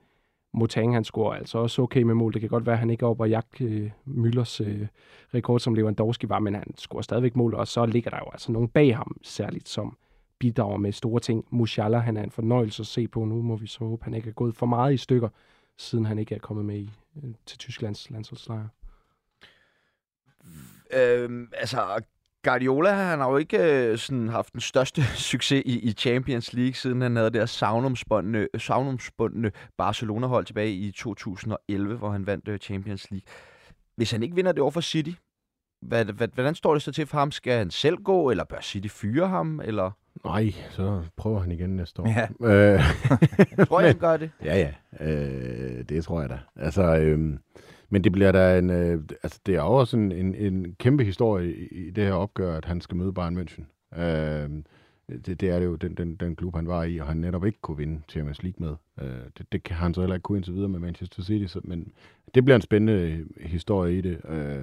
[0.54, 2.32] Motang, han scorer altså også okay med mål.
[2.32, 4.86] Det kan godt være, at han ikke er oppe og jagte øh, Müllers øh,
[5.34, 8.52] rekord, som Lewandowski var, men han scorer stadigvæk mål, og så ligger der jo altså
[8.52, 9.96] nogen bag ham, særligt som
[10.38, 11.44] bidrager med store ting.
[11.50, 13.24] Musiala, han er en fornøjelse at se på.
[13.24, 15.28] Nu må vi så håbe, han ikke er gået for meget i stykker,
[15.78, 18.68] siden han ikke er kommet med i, øh, til Tysklands landsholdslejr.
[20.92, 22.02] Øhm, altså,
[22.44, 26.74] Guardiola, han har jo ikke øh, sådan haft den største succes i, i Champions League,
[26.74, 32.58] siden han havde det her savnomsbundne, savnomsbundne Barcelona-hold tilbage i 2011, hvor han vandt øh,
[32.58, 33.26] Champions League.
[33.96, 35.10] Hvis han ikke vinder det over for City,
[35.82, 37.30] hvad, hvad, hvordan står det så til for ham?
[37.30, 39.60] Skal han selv gå, eller bør City fyre ham?
[39.64, 39.90] Eller?
[40.24, 42.08] Nej, så prøver han igen næste år.
[42.08, 42.28] Ja.
[42.50, 44.30] Øh, tror jeg, han gør det?
[44.44, 44.72] Ja, ja.
[45.10, 46.38] Øh, det tror jeg da.
[46.56, 47.38] Altså, øh,
[47.88, 48.70] men det bliver da en...
[48.70, 52.56] Øh, altså, det er også en, en, en kæmpe historie i, i det her opgør,
[52.56, 53.98] at han skal møde Bayern München.
[54.00, 54.50] Øh,
[55.08, 57.46] det, det er det jo den, den, den klub, han var i, og han netop
[57.46, 58.76] ikke kunne vinde Champions League med.
[59.00, 61.60] Øh, det, det kan han så heller ikke kunne indtil videre med Manchester City, så,
[61.64, 61.92] men
[62.34, 64.20] det bliver en spændende historie i det.
[64.28, 64.62] Øh,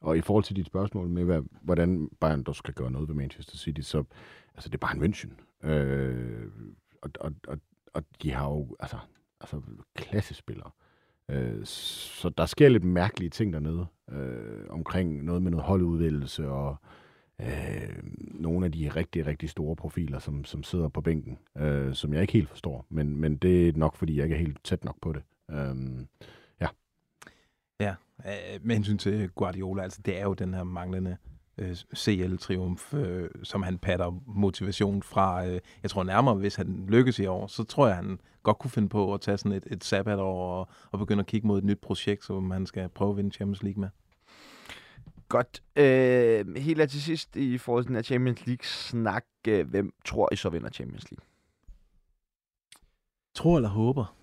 [0.00, 3.14] og i forhold til dit spørgsmål med, hvad, hvordan Bayern dog skal gøre noget ved
[3.14, 4.04] Manchester City, så
[4.60, 5.66] altså, det er bare en München.
[5.68, 6.50] Øh,
[7.02, 7.58] og, og, og,
[7.94, 8.96] og de har jo altså,
[9.40, 9.60] altså
[9.94, 10.70] klassespillere.
[11.30, 16.76] Øh, så der sker lidt mærkelige ting dernede, øh, omkring noget med noget holdudvælgelse og
[17.40, 22.12] øh, nogle af de rigtig, rigtig store profiler, som, som sidder på bænken, øh, som
[22.12, 22.86] jeg ikke helt forstår.
[22.88, 25.22] Men, men det er nok, fordi jeg ikke er helt tæt nok på det.
[25.50, 25.76] Øh,
[26.60, 26.68] ja.
[27.80, 27.94] Ja,
[28.26, 31.16] øh, med hensyn til Guardiola, altså det er jo den her manglende
[31.60, 35.46] øh, CL-triumf, øh, som han patter motivation fra.
[35.46, 38.70] Øh, jeg tror nærmere, hvis han lykkes i år, så tror jeg, han godt kunne
[38.70, 41.64] finde på at tage sådan et, et sabbatår og, og begynde at kigge mod et
[41.64, 43.88] nyt projekt, som han skal prøve at vinde Champions League med.
[45.28, 45.62] Godt.
[45.76, 49.24] Øh, helt til sidst i forhold til den her Champions League-snak.
[49.48, 51.26] Øh, hvem tror I så vinder Champions League?
[53.34, 54.16] Tror eller håber?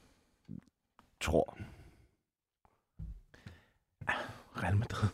[1.20, 1.58] Tror.
[4.64, 5.10] Real Madrid.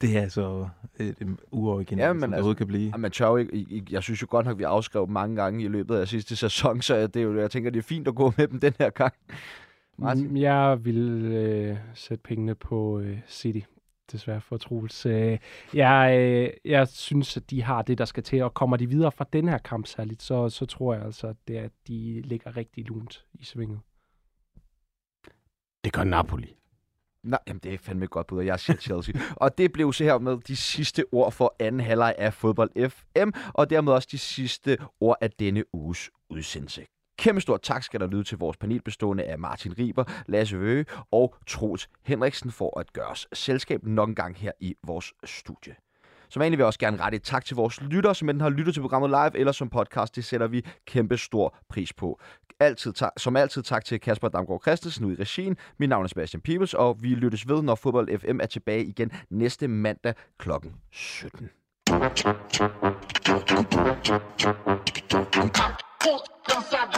[0.00, 0.68] Det er altså
[0.98, 2.92] et, et uoriginalt, ja, men som det altså, kan blive.
[2.98, 5.96] Man tør ikke, jeg synes jo godt nok, at vi afskrev mange gange i løbet
[5.96, 8.48] af sidste sæson, så det er jo, jeg tænker, det er fint at gå med
[8.48, 9.14] dem den her gang.
[9.96, 10.36] Martin?
[10.36, 13.60] Jeg vil øh, sætte pengene på øh, City
[14.12, 15.06] desværre for Troels.
[15.06, 15.38] Øh,
[15.74, 19.12] jeg, øh, jeg synes, at de har det, der skal til, og kommer de videre
[19.12, 22.56] fra den her kamp særligt, så, så tror jeg altså, at, det, at de ligger
[22.56, 23.80] rigtig lunt i svinget.
[25.84, 26.56] Det gør Napoli.
[27.24, 29.14] Nej, jamen det er fandme godt bud, og jeg siger Chelsea.
[29.36, 33.30] og det blev så her med de sidste ord for anden halvleg af Fodbold FM,
[33.54, 36.86] og dermed også de sidste ord af denne uges udsendelse.
[37.18, 40.86] Kæmpe stor tak skal der lyde til vores panel bestående af Martin Riber, Lasse Vøge
[41.10, 45.74] og Troels Henriksen for at gøre os selskab nok en gang her i vores studie.
[46.30, 48.48] Som vanligt vil jeg også gerne rette et tak til vores lyttere, som enten har
[48.50, 50.16] lyttet til programmet live eller som podcast.
[50.16, 52.20] Det sætter vi kæmpe stor pris på.
[52.60, 55.56] Altid ta- som altid tak til Kasper Damgaard Christensen ude i regien.
[55.78, 59.12] Mit navn er Sebastian Peebles, og vi lyttes ved, når Fodbold FM er tilbage igen
[59.30, 60.50] næste mandag kl.
[60.92, 61.50] 17.
[66.02, 66.20] Full
[66.56, 66.97] inside